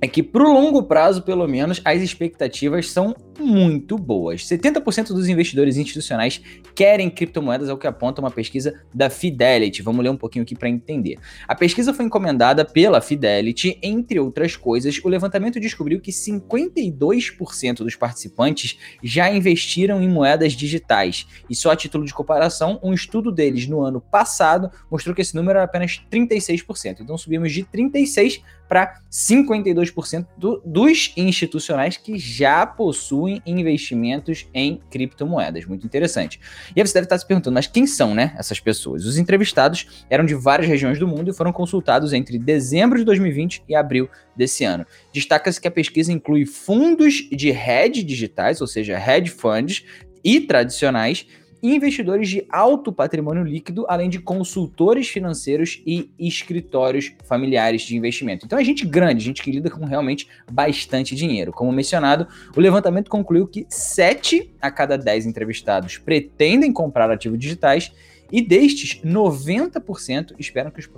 é 0.02 0.08
que 0.08 0.24
para 0.24 0.44
o 0.44 0.52
longo 0.52 0.84
prazo, 0.84 1.22
pelo 1.22 1.48
menos, 1.48 1.80
as 1.86 2.02
expectativas 2.02 2.90
são 2.90 3.16
muito 3.42 3.98
boas. 3.98 4.46
70% 4.46 5.08
dos 5.08 5.28
investidores 5.28 5.78
institucionais 5.78 6.42
querem 6.76 7.10
criptomoedas, 7.10 7.70
é 7.70 7.74
o 7.74 7.78
que 7.78 7.88
aponta 7.88 8.22
uma 8.22 8.32
pesquisa 8.32 8.82
da 8.94 9.10
Fidelity. 9.10 9.82
Vamos 9.82 10.04
ler 10.04 10.10
um 10.10 10.18
pouquinho 10.18 10.44
aqui 10.44 10.56
para 10.56 10.70
entender. 10.70 11.18
A 11.48 11.56
pesquisa 11.56 11.94
foi 11.94 12.06
encomendada 12.06 12.64
pela 12.64 13.02
Fidelity, 13.02 13.78
entre 13.82 14.20
outras 14.20 14.56
coisas, 14.56 15.00
o 15.04 15.10
levantamento 15.10 15.60
descobriu 15.60 16.00
que 16.00 16.12
52% 16.12 17.78
dos 17.78 17.96
participantes 17.96 18.78
já 19.04 19.32
investiram 19.32 20.02
em 20.02 20.08
moedas 20.08 20.54
digitais. 20.54 21.28
E 21.50 21.56
só 21.56 21.72
a 21.72 21.76
título 21.76 22.06
de 22.06 22.14
comparação, 22.14 22.80
um 22.84 22.94
estudo 22.94 23.32
deles 23.32 23.68
no 23.68 23.82
ano 23.82 24.00
passado 24.00 24.72
mostrou 24.90 25.16
que 25.16 25.22
esse 25.22 25.36
número 25.36 25.58
era 25.58 25.66
apenas 25.66 26.02
36%. 26.12 27.02
Então 27.02 27.18
subimos 27.18 27.52
de 27.52 27.64
36 27.64 28.42
para 28.72 29.02
52% 29.12 30.28
do, 30.38 30.62
dos 30.66 31.12
institucionais 31.18 31.98
que 31.98 32.18
já 32.18 32.66
possuem 32.66 33.31
investimentos 33.46 34.48
em 34.54 34.82
criptomoedas. 34.90 35.66
Muito 35.66 35.86
interessante. 35.86 36.40
E 36.76 36.82
aí 36.82 36.88
você 36.88 36.94
deve 36.94 37.06
estar 37.06 37.18
se 37.18 37.28
perguntando, 37.28 37.54
mas 37.54 37.68
quem 37.68 37.86
são, 37.86 38.16
né, 38.16 38.34
essas 38.38 38.60
pessoas? 38.60 39.06
Os 39.06 39.18
entrevistados 39.18 40.06
eram 40.10 40.26
de 40.26 40.34
várias 40.34 40.68
regiões 40.68 40.98
do 40.98 41.08
mundo 41.08 41.30
e 41.30 41.34
foram 41.34 41.54
consultados 41.54 42.14
entre 42.14 42.40
dezembro 42.40 42.98
de 42.98 43.06
2020 43.06 43.64
e 43.70 43.76
abril 43.76 44.10
desse 44.36 44.64
ano. 44.64 44.86
Destaca-se 45.14 45.62
que 45.62 45.68
a 45.68 45.72
pesquisa 45.72 46.12
inclui 46.12 46.46
fundos 46.46 47.28
de 47.32 47.50
hedge 47.50 48.04
digitais, 48.04 48.62
ou 48.62 48.68
seja, 48.68 48.98
hedge 48.98 49.30
funds, 49.30 49.84
e 50.24 50.40
tradicionais, 50.42 51.26
investidores 51.62 52.30
de 52.30 52.46
alto 52.50 52.92
patrimônio 52.92 53.44
líquido, 53.44 53.86
além 53.88 54.10
de 54.10 54.20
consultores 54.20 55.08
financeiros 55.08 55.82
e 55.86 56.10
escritórios 56.18 57.14
familiares 57.24 57.84
de 57.84 57.96
investimento. 57.96 58.46
Então 58.46 58.58
é 58.58 58.64
gente 58.64 58.86
grande, 58.86 59.24
gente 59.24 59.44
que 59.44 59.52
lida 59.52 59.70
com 59.70 59.86
realmente 59.86 60.28
bastante 60.52 61.16
dinheiro. 61.16 61.52
Como 61.52 61.72
mencionado, 61.72 62.28
o 62.56 62.60
levantamento 62.60 63.10
concluiu 63.10 63.48
que 63.48 63.66
7 63.70 64.52
a 64.62 64.72
cada 64.72 64.98
10 64.98 65.26
entrevistados 65.26 65.98
pretendem 65.98 66.74
comprar 66.74 67.12
ativos 67.12 67.38
digitais 67.38 67.92
e 68.32 68.42
destes, 68.42 69.02
90% 69.04 70.34
esperam 70.40 70.72
que 70.72 70.80
os, 70.80 70.90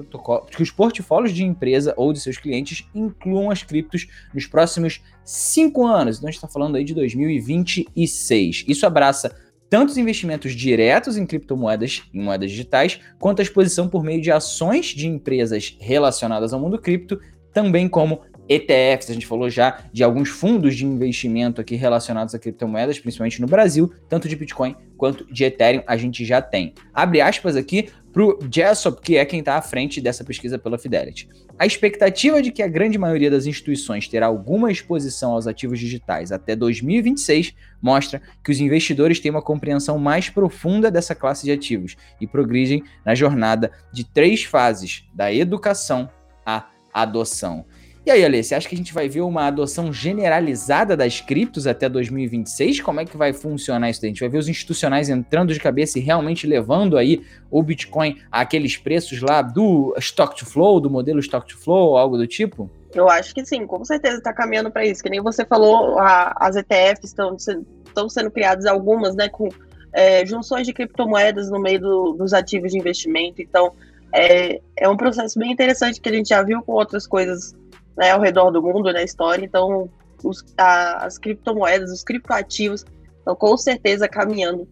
que 0.56 0.62
os 0.62 0.70
portfólios 0.70 1.34
de 1.34 1.44
empresa 1.44 1.94
ou 1.98 2.14
de 2.14 2.20
seus 2.20 2.38
clientes 2.38 2.88
incluam 2.94 3.50
as 3.50 3.64
criptos 3.64 4.08
nos 4.34 4.46
próximos 4.46 5.02
5 5.26 5.86
anos. 5.86 6.18
Então 6.18 6.28
a 6.28 6.32
gente 6.32 6.38
está 6.38 6.48
falando 6.48 6.76
aí 6.76 6.84
de 6.84 6.94
2026. 6.94 8.66
Isso 8.68 8.86
abraça 8.86 9.36
tanto 9.74 9.90
os 9.90 9.98
investimentos 9.98 10.52
diretos 10.54 11.18
em 11.18 11.26
criptomoedas, 11.26 12.04
em 12.14 12.22
moedas 12.22 12.52
digitais, 12.52 13.00
quanto 13.18 13.40
a 13.40 13.42
exposição 13.42 13.88
por 13.88 14.04
meio 14.04 14.22
de 14.22 14.32
ações 14.32 14.86
de 14.86 15.08
empresas 15.08 15.76
relacionadas 15.80 16.54
ao 16.54 16.60
mundo 16.60 16.78
cripto, 16.78 17.20
também 17.52 17.90
como 17.90 18.22
ETFs, 18.48 19.10
a 19.10 19.14
gente 19.16 19.26
falou 19.26 19.50
já 19.50 19.80
de 19.92 20.04
alguns 20.04 20.30
fundos 20.30 20.76
de 20.76 20.86
investimento 20.86 21.60
aqui 21.60 21.74
relacionados 21.76 22.36
a 22.36 22.40
criptomoedas, 22.40 23.00
principalmente 23.00 23.42
no 23.42 23.48
Brasil, 23.48 23.92
tanto 24.08 24.30
de 24.30 24.36
Bitcoin 24.36 24.76
quanto 24.96 25.26
de 25.34 25.44
Ethereum, 25.44 25.82
a 25.88 25.98
gente 25.98 26.24
já 26.24 26.40
tem. 26.40 26.76
Abre 26.94 27.20
aspas 27.20 27.56
aqui 27.56 27.90
para 28.14 28.24
o 28.24 28.38
Jessop, 28.50 29.02
que 29.02 29.18
é 29.18 29.26
quem 29.26 29.40
está 29.40 29.58
à 29.58 29.62
frente 29.62 30.00
dessa 30.00 30.24
pesquisa 30.24 30.60
pela 30.60 30.78
Fidelity. 30.78 31.28
A 31.58 31.66
expectativa 31.66 32.42
de 32.44 32.52
que 32.52 32.62
a 32.62 32.68
grande 32.68 32.98
maioria 32.98 33.32
das 33.32 33.48
instituições 33.48 34.08
terá 34.08 34.28
alguma 34.28 34.72
exposição 34.72 35.32
aos 35.32 35.48
ativos 35.48 35.80
digitais 35.80 36.32
até 36.32 36.56
2026 36.56 37.56
mostra 37.82 38.22
que 38.44 38.52
os 38.52 38.62
investidores 38.62 39.20
têm 39.20 39.32
uma 39.32 39.42
compreensão 39.42 39.98
mais 39.98 40.30
profunda 40.30 40.92
dessa 40.92 41.16
classe 41.16 41.44
de 41.44 41.52
ativos 41.52 41.98
e 42.22 42.28
progridem 42.28 42.84
na 43.04 43.16
jornada 43.16 43.72
de 43.92 44.04
três 44.04 44.44
fases, 44.44 45.06
da 45.14 45.34
educação 45.34 46.08
à 46.46 46.68
adoção. 46.94 47.66
E 48.06 48.12
aí, 48.12 48.26
Ale, 48.26 48.44
você 48.44 48.54
acha 48.54 48.68
que 48.68 48.76
a 48.76 48.78
gente 48.78 48.94
vai 48.94 49.08
ver 49.08 49.22
uma 49.22 49.48
adoção 49.48 49.94
generalizada 49.94 50.98
das 50.98 51.22
criptos 51.22 51.66
até 51.66 51.88
2026? 51.88 52.82
Como 52.82 53.00
é 53.00 53.06
que 53.06 53.16
vai 53.16 53.32
funcionar 53.32 53.90
isso 53.90 54.02
daí? 54.02 54.10
A 54.10 54.14
gente 54.14 54.20
vai 54.20 54.28
ver 54.28 54.40
os 54.40 54.50
institucionais 54.50 55.08
entrando 55.08 55.54
de 55.54 55.60
cabeça 55.60 55.98
e 55.98 56.02
realmente 56.02 56.46
levando 56.46 56.98
aí 56.98 57.24
o 57.50 57.64
Bitcoin 57.64 58.20
àqueles 58.30 58.76
preços 58.76 59.22
lá 59.22 59.42
do 59.42 59.96
stock 60.00 60.38
to 60.38 60.46
flow, 60.46 60.82
do 60.82 60.90
modelo 60.90 61.22
stock 61.22 61.48
to 61.48 61.58
flow, 61.58 61.96
algo 61.96 62.18
do 62.18 62.28
tipo? 62.28 62.70
Eu 62.94 63.10
acho 63.10 63.34
que 63.34 63.46
sim, 63.46 63.66
com 63.66 63.86
certeza 63.86 64.18
está 64.18 64.34
caminhando 64.34 64.70
para 64.70 64.86
isso. 64.86 65.02
Que 65.02 65.10
nem 65.10 65.22
você 65.22 65.46
falou, 65.46 65.98
a, 65.98 66.36
as 66.42 66.58
ETFs 66.58 67.06
estão 67.06 67.38
estão 67.38 68.10
sendo 68.10 68.30
criadas 68.32 68.66
algumas, 68.66 69.16
né, 69.16 69.30
com 69.30 69.48
é, 69.94 70.26
junções 70.26 70.68
de 70.68 70.74
criptomoedas 70.74 71.50
no 71.50 71.60
meio 71.60 71.80
do, 71.80 72.14
dos 72.14 72.34
ativos 72.34 72.74
de 72.74 72.78
investimento. 72.80 73.42
Então, 73.42 73.72
é, 74.12 74.60
é 74.76 74.90
um 74.90 74.98
processo 74.98 75.40
bem 75.40 75.54
interessante 75.54 76.02
que 76.02 76.10
a 76.10 76.12
gente 76.14 76.30
já 76.30 76.44
viu 76.44 76.62
com 76.64 76.74
outras 76.74 77.08
coisas 77.08 77.56
né, 77.98 78.12
ao 78.12 78.22
redor 78.22 78.52
do 78.52 78.62
mundo 78.62 78.92
na 78.92 79.04
história. 79.04 79.44
Então, 79.44 79.90
os, 80.24 80.44
a, 80.58 81.06
as 81.06 81.18
criptomoedas, 81.18 81.92
os 81.92 82.04
criptoativos 82.04 82.86
estão 83.18 83.36
com 83.36 83.58
certeza 83.58 84.08
caminhando 84.08 84.68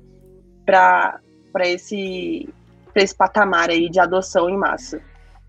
para 0.65 1.19
esse, 1.61 2.47
esse 2.95 3.15
patamar 3.15 3.69
aí 3.69 3.89
de 3.89 3.99
adoção 3.99 4.49
em 4.49 4.57
massa. 4.57 5.01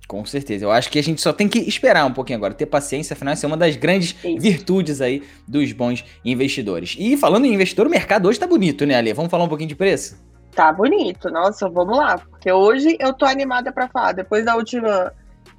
Com 0.09 0.25
certeza. 0.27 0.65
Eu 0.65 0.71
acho 0.71 0.91
que 0.91 0.99
a 0.99 1.03
gente 1.03 1.21
só 1.21 1.33
tem 1.33 1.49
que 1.49 1.59
esperar 1.61 2.05
um 2.05 2.13
pouquinho 2.13 2.37
agora, 2.37 2.53
ter 2.53 2.67
paciência, 2.67 3.15
afinal, 3.15 3.35
isso 3.35 3.47
é 3.47 3.49
uma 3.49 3.57
das 3.57 3.77
grandes 3.77 4.15
Isso. 4.23 4.41
virtudes 4.41 5.01
aí 5.01 5.23
dos 5.49 5.73
bons 5.73 6.05
investidores. 6.25 6.97
E 6.99 7.17
falando 7.17 7.47
em 7.47 7.55
investidor, 7.55 7.87
o 7.87 7.91
mercado 7.91 8.29
hoje 8.29 8.39
tá 8.39 8.47
bonito, 8.47 8.85
né, 8.85 8.97
Ale? 8.97 9.15
Vamos 9.15 9.31
falar 9.31 9.45
um 9.45 9.49
pouquinho 9.49 9.69
de 9.69 9.77
preço? 9.77 10.21
Tá 10.55 10.71
bonito, 10.71 11.31
nossa, 11.31 11.69
vamos 11.69 11.97
lá. 11.97 12.19
Porque 12.19 12.53
hoje 12.53 12.97
eu 13.01 13.15
tô 13.15 13.25
animada 13.25 13.73
para 13.73 13.89
falar. 13.89 14.13
Depois 14.13 14.45
da 14.45 14.55
última. 14.55 15.13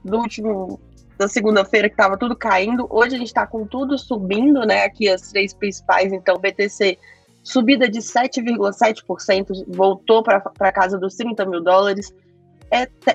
Do 0.06 0.18
último. 0.20 0.80
Da 1.24 1.28
segunda-feira 1.30 1.90
que 1.90 1.96
tava 1.96 2.18
tudo 2.18 2.36
caindo. 2.36 2.86
Hoje 2.90 3.16
a 3.16 3.18
gente 3.18 3.34
tá 3.34 3.48
com 3.48 3.66
tudo 3.66 3.98
subindo, 3.98 4.66
né? 4.66 4.84
Aqui 4.84 5.08
as 5.08 5.30
três 5.30 5.54
principais. 5.54 6.12
Então, 6.12 6.38
BTC 6.38 6.98
subida 7.42 7.90
de 7.90 8.00
7,7%, 8.00 9.66
voltou 9.70 10.22
para 10.22 10.72
casa 10.72 10.98
dos 10.98 11.16
30 11.16 11.46
mil 11.46 11.62
dólares 11.62 12.14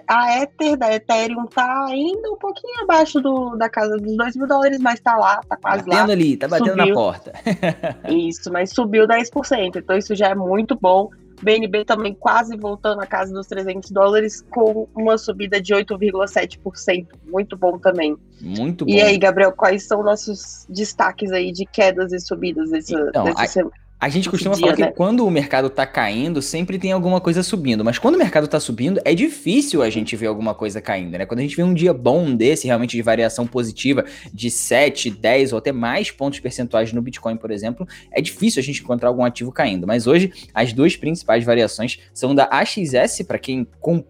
a 0.07 0.43
Ether 0.43 0.77
da 0.77 0.95
Ethereum 0.95 1.47
tá 1.47 1.87
ainda 1.87 2.31
um 2.31 2.37
pouquinho 2.37 2.83
abaixo 2.83 3.21
do, 3.21 3.57
da 3.57 3.69
casa 3.69 3.97
dos 3.97 4.17
2 4.17 4.37
mil 4.37 4.47
dólares, 4.47 4.79
mas 4.79 5.01
tá 5.01 5.17
lá, 5.17 5.41
tá 5.49 5.57
quase 5.57 5.79
batendo 5.79 5.91
lá. 5.91 6.01
Batendo 6.03 6.13
ali, 6.13 6.37
tá 6.37 6.49
batendo 6.49 6.71
subiu. 6.71 6.87
na 6.87 6.95
porta. 6.95 7.33
isso, 8.09 8.53
mas 8.53 8.71
subiu 8.71 9.07
10%, 9.07 9.77
então 9.77 9.97
isso 9.97 10.15
já 10.15 10.29
é 10.29 10.35
muito 10.35 10.79
bom. 10.81 11.11
BNB 11.43 11.85
também 11.85 12.15
quase 12.15 12.57
voltando 12.57 13.01
à 13.01 13.07
casa 13.07 13.33
dos 13.33 13.47
300 13.47 13.91
dólares, 13.91 14.45
com 14.51 14.89
uma 14.95 15.17
subida 15.17 15.61
de 15.61 15.75
8,7%. 15.75 17.07
Muito 17.27 17.57
bom 17.57 17.79
também. 17.79 18.17
Muito 18.41 18.85
bom. 18.85 18.91
E 18.91 19.01
aí, 19.01 19.19
Gabriel, 19.19 19.53
quais 19.53 19.87
são 19.87 20.03
nossos 20.03 20.67
destaques 20.69 21.33
aí 21.33 21.53
de 21.53 21.65
quedas 21.65 22.13
e 22.13 22.21
subidas 22.21 22.71
desse, 22.71 22.95
então, 22.95 23.25
dessa 23.25 23.47
semana? 23.47 23.88
A 24.01 24.09
gente 24.09 24.31
costuma 24.31 24.55
dia, 24.55 24.65
falar 24.65 24.79
né? 24.79 24.87
que 24.87 24.97
quando 24.97 25.27
o 25.27 25.31
mercado 25.31 25.69
tá 25.69 25.85
caindo, 25.85 26.41
sempre 26.41 26.79
tem 26.79 26.93
alguma 26.93 27.21
coisa 27.21 27.43
subindo. 27.43 27.85
Mas 27.85 27.99
quando 27.99 28.15
o 28.15 28.19
mercado 28.19 28.47
tá 28.47 28.61
subindo, 28.61 29.01
é 29.05 29.13
difícil 29.13 29.83
a 29.83 29.91
gente 29.91 30.15
ver 30.15 30.29
alguma 30.29 30.55
coisa 30.55 30.81
caindo, 30.81 31.19
né? 31.19 31.27
Quando 31.27 31.41
a 31.41 31.43
gente 31.43 31.57
vê 31.57 31.65
um 31.65 31.75
dia 31.75 31.93
bom 31.93 32.33
desse, 32.33 32.69
realmente 32.69 32.97
de 32.97 33.03
variação 33.03 33.45
positiva, 33.45 34.05
de 34.33 34.53
7, 34.53 35.11
10 35.11 35.53
ou 35.53 35.59
até 35.59 35.73
mais 35.73 36.13
pontos 36.13 36.39
percentuais 36.39 36.93
no 36.93 37.03
Bitcoin, 37.03 37.37
por 37.37 37.51
exemplo, 37.51 37.89
é 38.13 38.21
difícil 38.21 38.61
a 38.61 38.63
gente 38.63 38.83
encontrar 38.83 39.09
algum 39.09 39.25
ativo 39.25 39.51
caindo. 39.51 39.85
Mas 39.85 40.07
hoje, 40.07 40.33
as 40.55 40.73
duas 40.73 40.95
principais 40.95 41.45
variações 41.45 41.99
são 42.15 42.37
da 42.37 42.45
AXS, 42.53 43.23
para 43.27 43.39
quem 43.39 43.67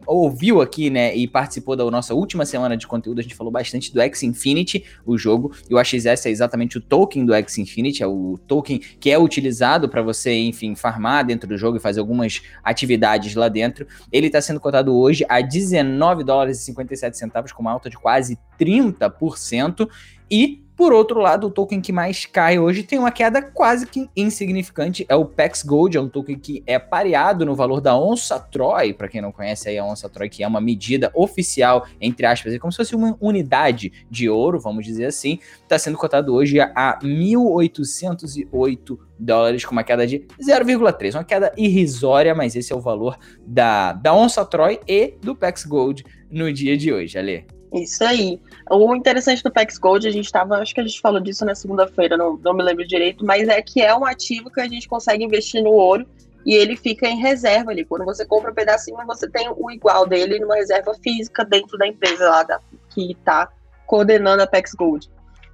ouviu 0.07 0.61
aqui, 0.61 0.90
né, 0.90 1.16
e 1.16 1.26
participou 1.26 1.75
da 1.75 1.90
nossa 1.90 2.12
última 2.12 2.45
semana 2.45 2.76
de 2.76 2.87
conteúdo, 2.87 3.21
a 3.21 3.23
gente 3.23 3.35
falou 3.35 3.50
bastante 3.50 3.95
do 3.95 4.02
X 4.02 4.23
Infinity, 4.23 4.85
o 5.07 5.16
jogo, 5.16 5.54
e 5.71 5.75
o 5.75 5.78
AXS 5.78 6.26
é 6.26 6.30
exatamente 6.30 6.76
o 6.76 6.80
token 6.80 7.25
do 7.25 7.33
X 7.33 7.57
Infinity, 7.57 8.02
é 8.02 8.07
o 8.07 8.38
token 8.47 8.80
que 9.00 9.11
é 9.11 9.18
utilizado 9.18 9.77
para 9.87 10.00
você, 10.00 10.32
enfim, 10.32 10.75
farmar 10.75 11.26
dentro 11.26 11.47
do 11.47 11.58
jogo 11.58 11.76
e 11.76 11.80
fazer 11.80 12.00
algumas 12.00 12.40
atividades 12.64 13.35
lá 13.35 13.50
dentro. 13.50 13.87
Ele 14.11 14.28
está 14.28 14.40
sendo 14.40 14.58
cotado 14.58 14.97
hoje 14.97 15.26
a 15.28 15.42
19 15.42 16.25
dólares 16.25 16.58
e 16.62 16.64
57 16.64 17.18
centavos, 17.18 17.52
com 17.52 17.61
uma 17.61 17.70
alta 17.70 17.90
de 17.90 17.99
quase 17.99 18.38
30%. 18.58 19.87
E 20.30 20.64
Por 20.78 20.92
outro 20.92 21.18
lado, 21.18 21.49
o 21.49 21.50
token 21.50 21.80
que 21.80 21.90
mais 21.90 22.25
cai 22.25 22.56
hoje 22.56 22.85
tem 22.85 23.00
uma 23.00 23.11
queda 23.11 23.42
quase 23.42 23.85
que 23.85 24.08
insignificante, 24.16 25.04
é 25.08 25.16
o 25.16 25.25
PEX 25.25 25.64
Gold, 25.64 25.97
é 25.97 26.00
um 26.00 26.08
token 26.08 26.38
que 26.38 26.62
é 26.68 26.78
pareado 26.78 27.44
no 27.44 27.56
valor 27.56 27.80
da 27.80 27.99
onça 27.99 28.38
Troy, 28.38 28.94
para 28.94 29.08
quem 29.08 29.20
não 29.20 29.32
conhece 29.32 29.68
aí 29.68 29.76
a 29.76 29.85
onça 29.85 30.08
Troy, 30.08 30.28
que 30.28 30.44
é 30.44 30.47
uma 30.47 30.61
medida 30.61 31.11
oficial, 31.16 31.85
entre 32.00 32.25
aspas, 32.26 32.54
é 32.54 32.61
como 32.61 32.70
se 32.70 32.76
fosse 32.76 32.94
uma 32.94 33.18
unidade 33.20 33.92
de 34.08 34.30
ouro, 34.30 34.61
vamos 34.61 34.87
dizer 34.87 35.06
assim, 35.06 35.40
está 35.61 35.76
sendo 35.80 35.99
cotado 35.99 36.32
hoje 36.32 36.61
a 36.61 36.97
1.808 37.02 38.99
dólares, 39.18 39.64
com 39.64 39.73
uma 39.73 39.82
queda 39.82 40.06
de 40.06 40.28
0,3, 40.40 41.14
uma 41.16 41.25
queda 41.25 41.52
irrisória, 41.56 42.37
mas 42.37 42.54
esse 42.54 42.73
é 42.73 42.76
o 42.76 42.80
valor 42.80 43.18
da, 43.44 43.94
da 43.94 44.14
onça 44.14 44.44
Troy 44.44 44.78
e 44.87 45.16
do 45.20 45.35
PEX 45.35 45.64
Gold 45.64 46.04
no 46.30 46.52
dia 46.52 46.76
de 46.76 46.92
hoje, 46.92 47.18
Ale. 47.18 47.58
Isso 47.73 48.03
aí. 48.03 48.41
O 48.71 48.95
interessante 48.95 49.43
do 49.43 49.51
PEX 49.51 49.79
Gold, 49.79 50.07
a 50.07 50.11
gente 50.11 50.25
estava, 50.25 50.57
acho 50.57 50.75
que 50.75 50.81
a 50.81 50.87
gente 50.87 51.01
falou 51.01 51.21
disso 51.21 51.45
na 51.45 51.55
segunda-feira, 51.55 52.17
não, 52.17 52.37
não 52.37 52.55
me 52.55 52.63
lembro 52.63 52.87
direito, 52.87 53.25
mas 53.25 53.49
é 53.49 53.61
que 53.61 53.83
é 53.83 53.95
um 53.95 54.05
ativo 54.05 54.51
que 54.51 54.61
a 54.61 54.69
gente 54.69 54.89
consegue 54.89 55.25
investir 55.25 55.63
no 55.63 55.71
ouro 55.71 56.07
e 56.47 56.55
ele 56.55 56.77
fica 56.77 57.07
em 57.07 57.19
reserva 57.19 57.71
ali. 57.71 57.85
Quando 57.85 58.05
você 58.05 58.25
compra 58.25 58.51
um 58.51 58.55
pedacinho, 58.55 58.97
você 59.07 59.29
tem 59.29 59.51
o 59.55 59.71
igual 59.71 60.07
dele 60.07 60.39
numa 60.39 60.55
reserva 60.55 60.95
física 60.95 61.45
dentro 61.45 61.77
da 61.77 61.87
empresa 61.87 62.29
lá 62.29 62.43
da, 62.43 62.61
que 62.89 63.13
está 63.13 63.51
coordenando 63.87 64.43
a 64.43 64.47
PEX 64.47 64.73
Gold. 64.75 65.11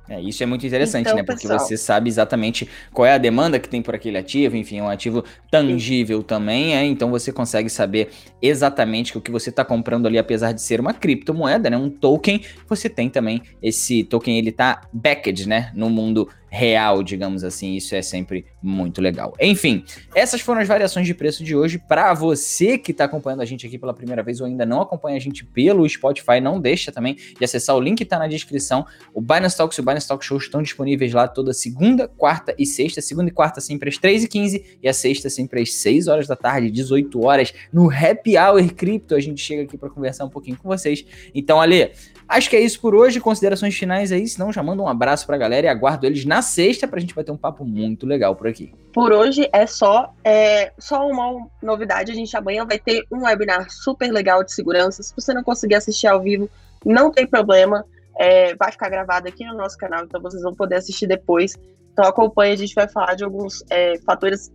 É, 0.09 0.21
isso 0.21 0.43
é 0.43 0.47
muito 0.47 0.67
interessante, 0.67 1.07
então, 1.07 1.17
né? 1.17 1.23
Porque 1.23 1.43
pessoal, 1.43 1.59
você 1.59 1.79
sabe 1.79 2.11
exatamente 2.11 2.69
qual 2.93 3.07
é 3.07 3.15
a 3.15 3.19
demanda 3.19 3.59
que 3.59 3.69
tem 3.69 3.81
por 3.81 3.95
aquele 3.95 4.19
ativo, 4.19 4.55
enfim, 4.55 4.79
é 4.79 4.83
um 4.83 4.89
ativo 4.89 5.25
tangível 5.51 6.19
sim. 6.19 6.25
também, 6.25 6.77
é, 6.77 6.85
então 6.85 7.11
você 7.11 7.33
consegue 7.33 7.71
saber 7.71 8.11
exatamente 8.43 9.13
que 9.13 9.19
o 9.19 9.21
que 9.21 9.31
você 9.31 9.49
está 9.49 9.65
comprando 9.65 10.07
ali, 10.07 10.19
apesar 10.19 10.53
de 10.53 10.61
ser 10.61 10.79
uma 10.79 10.93
criptomoeda, 10.93 11.71
né? 11.71 11.77
Um 11.79 11.89
token, 11.89 12.43
você 12.69 12.91
tem 12.91 13.09
também 13.09 13.41
esse 13.63 14.05
token, 14.05 14.37
ele 14.39 14.53
tá 14.53 14.83
backed, 14.93 15.49
né? 15.49 15.73
No 15.75 15.89
mundo 15.89 16.29
real, 16.55 17.03
digamos 17.03 17.43
assim. 17.43 17.75
Isso 17.75 17.95
é 17.95 18.01
sempre 18.01 18.47
muito 18.63 19.03
legal. 19.03 19.35
Enfim, 19.41 19.85
essas 20.15 20.41
foram 20.41 20.61
as 20.61 20.69
variações 20.69 21.07
de 21.07 21.13
preço 21.13 21.43
de 21.43 21.57
hoje. 21.57 21.79
Para 21.79 22.15
você 22.15 22.79
que 22.79 22.93
está 22.93 23.05
acompanhando 23.05 23.41
a 23.41 23.45
gente 23.45 23.67
aqui 23.67 23.77
pela 23.77 23.93
primeira 23.93 24.23
vez 24.23 24.41
ou 24.41 24.47
ainda 24.47 24.65
não 24.65 24.81
acompanha 24.81 25.17
a 25.17 25.21
gente 25.21 25.45
pelo 25.45 25.87
Spotify, 25.89 26.41
não 26.41 26.61
deixa 26.61 26.93
também 26.93 27.17
de 27.17 27.45
acessar 27.45 27.77
o 27.77 27.81
link 27.81 27.99
que 27.99 28.05
está 28.05 28.19
na 28.19 28.29
descrição. 28.29 28.87
O 29.13 29.21
Binance 29.21 29.57
Talks 29.57 29.77
e 29.77 29.81
o 29.81 29.85
Binance 29.85 30.07
Talk 30.07 30.25
Show 30.25 30.39
estão 30.39 30.63
disponíveis 30.63 31.13
lá 31.13 31.27
toda 31.27 31.53
segunda, 31.53 32.07
quarta 32.07 32.55
e 32.57 32.65
sexta. 32.65 33.01
Segunda 33.01 33.29
e 33.29 33.33
quarta 33.33 33.61
sempre 33.61 33.89
às 33.89 33.99
3h15 33.99 34.65
e 34.83 34.89
a 34.89 34.95
sexta 34.95 35.29
sempre 35.29 35.61
às 35.61 35.75
6 35.75 36.07
horas 36.07 36.27
da 36.29 36.37
tarde, 36.37 36.71
18 36.71 37.25
horas, 37.25 37.53
no 37.73 37.91
Happy 37.91 38.39
Hour 38.39 38.73
Crypto. 38.75 39.15
A 39.15 39.21
gente 39.21 39.41
chega 39.41 39.63
aqui 39.63 39.77
para 39.77 39.91
conversar 39.91 40.25
um 40.25 40.31
pouquinho 40.31 40.57
com 40.57 40.69
vocês. 40.69 41.05
Então, 41.35 41.61
Ale, 41.61 41.91
Acho 42.29 42.49
que 42.49 42.57
é 42.57 42.61
isso 42.61 42.81
por 42.81 42.95
hoje. 42.95 43.21
Considerações 43.21 43.75
finais 43.75 44.11
aí, 44.11 44.27
senão 44.27 44.53
já 44.53 44.63
mando 44.63 44.83
um 44.83 44.89
abraço 44.89 45.27
pra 45.27 45.37
galera 45.37 45.67
e 45.67 45.69
aguardo 45.69 46.07
eles 46.07 46.25
na 46.25 46.41
sexta 46.45 46.87
pra 46.87 47.01
gente 47.01 47.13
bater 47.13 47.33
um 47.33 47.37
papo 47.37 47.65
muito 47.65 48.07
legal 48.07 48.37
por 48.37 48.47
aqui. 48.47 48.73
Por 48.93 49.13
hoje 49.13 49.49
é 49.53 49.67
só, 49.67 50.15
é, 50.23 50.73
só 50.79 51.05
uma 51.09 51.49
novidade. 51.61 52.13
A 52.13 52.15
gente 52.15 52.37
amanhã 52.37 52.65
vai 52.65 52.79
ter 52.79 53.05
um 53.11 53.25
webinar 53.25 53.69
super 53.69 54.13
legal 54.13 54.45
de 54.45 54.53
segurança. 54.53 55.03
Se 55.03 55.13
você 55.13 55.35
não 55.35 55.43
conseguir 55.43 55.75
assistir 55.75 56.07
ao 56.07 56.23
vivo, 56.23 56.49
não 56.85 57.11
tem 57.11 57.27
problema. 57.27 57.85
É, 58.17 58.55
vai 58.55 58.71
ficar 58.71 58.89
gravado 58.89 59.27
aqui 59.27 59.45
no 59.45 59.55
nosso 59.55 59.77
canal, 59.77 60.05
então 60.05 60.23
vocês 60.23 60.43
vão 60.43 60.55
poder 60.55 60.77
assistir 60.77 61.09
depois. 61.09 61.57
Então 61.93 62.05
acompanhe, 62.05 62.53
a 62.53 62.57
gente 62.57 62.75
vai 62.75 62.87
falar 62.89 63.15
de 63.15 63.25
alguns 63.25 63.65
é, 63.69 63.99
fatores 64.07 64.53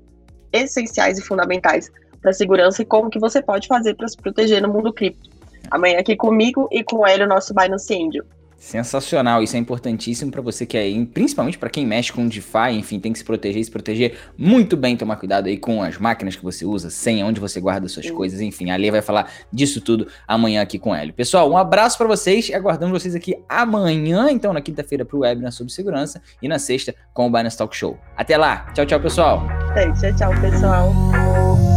essenciais 0.54 1.18
e 1.18 1.22
fundamentais 1.22 1.92
para 2.22 2.34
segurança 2.34 2.82
e 2.82 2.86
como 2.86 3.10
que 3.10 3.20
você 3.20 3.42
pode 3.42 3.68
fazer 3.68 3.96
para 3.96 4.08
se 4.08 4.18
proteger 4.18 4.62
no 4.62 4.70
mundo 4.70 4.94
cripto. 4.94 5.30
Amanhã 5.70 6.00
aqui 6.00 6.16
comigo 6.16 6.68
e 6.72 6.84
com 6.84 6.98
o 6.98 7.28
nosso 7.28 7.54
Binance 7.54 7.94
Angel. 7.94 8.26
Sensacional, 8.60 9.42
isso 9.42 9.56
é 9.56 9.60
importantíssimo 9.60 10.30
para 10.30 10.42
você 10.42 10.66
que 10.66 10.78
é, 10.78 11.06
principalmente 11.06 11.58
para 11.58 11.70
quem 11.70 11.86
mexe 11.86 12.12
com 12.12 12.28
DeFi, 12.28 12.74
enfim, 12.74 13.00
tem 13.00 13.14
que 13.14 13.20
se 13.20 13.24
proteger, 13.26 13.64
se 13.64 13.72
proteger 13.72 14.18
muito 14.38 14.76
bem, 14.76 14.98
tomar 14.98 15.16
cuidado 15.16 15.48
aí 15.48 15.58
com 15.58 15.82
as 15.82 15.98
máquinas 15.98 16.36
que 16.36 16.44
você 16.44 16.66
usa, 16.66 16.90
sem 16.90 17.24
onde 17.24 17.40
você 17.40 17.62
guarda 17.62 17.88
suas 17.88 18.08
Sim. 18.08 18.14
coisas, 18.14 18.42
enfim, 18.42 18.70
a 18.70 18.76
Lê 18.76 18.92
vai 18.92 19.02
falar 19.02 19.32
disso 19.52 19.80
tudo 19.80 20.08
amanhã 20.28 20.62
aqui 20.62 20.78
com 20.78 20.94
ele. 20.94 21.14
Pessoal, 21.14 21.50
um 21.50 21.58
abraço 21.58 21.98
para 21.98 22.08
vocês 22.08 22.50
e 22.50 22.54
aguardando 22.54 22.92
vocês 22.92 23.16
aqui 23.16 23.38
amanhã, 23.48 24.30
então 24.30 24.52
na 24.52 24.62
quinta-feira 24.62 25.06
pro 25.06 25.20
webinar 25.20 25.54
sobre 25.54 25.72
segurança 25.72 26.22
e 26.42 26.48
na 26.48 26.60
sexta 26.60 26.94
com 27.14 27.28
o 27.28 27.30
Binance 27.32 27.58
Talk 27.58 27.76
Show. 27.76 27.98
Até 28.18 28.38
lá, 28.38 28.72
tchau, 28.74 28.86
tchau, 28.86 29.00
pessoal. 29.00 29.48
É, 29.76 29.90
tchau, 29.94 30.16
tchau, 30.16 30.42
pessoal. 30.42 31.69